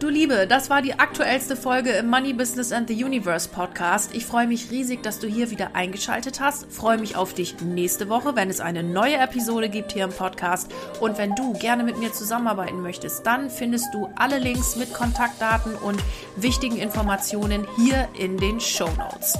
Du 0.00 0.08
Liebe, 0.08 0.46
das 0.46 0.70
war 0.70 0.80
die 0.80 0.98
aktuellste 0.98 1.56
Folge 1.56 1.90
im 1.90 2.08
Money 2.08 2.32
Business 2.32 2.72
and 2.72 2.88
the 2.88 3.04
Universe 3.04 3.46
Podcast. 3.46 4.14
Ich 4.14 4.24
freue 4.24 4.46
mich 4.46 4.70
riesig, 4.70 5.02
dass 5.02 5.18
du 5.18 5.26
hier 5.26 5.50
wieder 5.50 5.76
eingeschaltet 5.76 6.40
hast. 6.40 6.72
Freue 6.72 6.96
mich 6.96 7.16
auf 7.16 7.34
dich 7.34 7.60
nächste 7.60 8.08
Woche, 8.08 8.34
wenn 8.34 8.48
es 8.48 8.60
eine 8.60 8.82
neue 8.82 9.18
Episode 9.18 9.68
gibt 9.68 9.92
hier 9.92 10.04
im 10.04 10.10
Podcast. 10.10 10.72
Und 11.00 11.18
wenn 11.18 11.34
du 11.34 11.52
gerne 11.52 11.84
mit 11.84 11.98
mir 11.98 12.14
zusammenarbeiten 12.14 12.80
möchtest, 12.80 13.26
dann 13.26 13.50
findest 13.50 13.92
du 13.92 14.08
alle 14.16 14.38
Links 14.38 14.74
mit 14.74 14.94
Kontaktdaten 14.94 15.74
und 15.74 16.02
wichtigen 16.34 16.78
Informationen 16.78 17.66
hier 17.76 18.08
in 18.18 18.38
den 18.38 18.58
Show 18.58 18.88
Notes. 18.96 19.36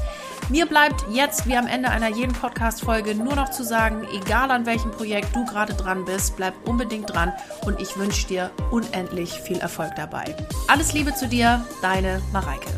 Mir 0.50 0.66
bleibt 0.66 1.04
jetzt 1.12 1.46
wie 1.46 1.56
am 1.56 1.68
Ende 1.68 1.90
einer 1.90 2.08
jeden 2.08 2.32
Podcast-Folge 2.32 3.14
nur 3.14 3.36
noch 3.36 3.50
zu 3.50 3.62
sagen, 3.62 4.04
egal 4.12 4.50
an 4.50 4.66
welchem 4.66 4.90
Projekt 4.90 5.28
du 5.34 5.44
gerade 5.44 5.74
dran 5.74 6.04
bist, 6.04 6.36
bleib 6.36 6.54
unbedingt 6.68 7.08
dran 7.08 7.32
und 7.64 7.80
ich 7.80 7.96
wünsche 7.96 8.26
dir 8.26 8.50
unendlich 8.72 9.30
viel 9.30 9.58
Erfolg 9.58 9.94
dabei. 9.94 10.34
Alles 10.66 10.92
Liebe 10.92 11.14
zu 11.14 11.28
dir, 11.28 11.64
deine 11.82 12.22
Mareike. 12.32 12.68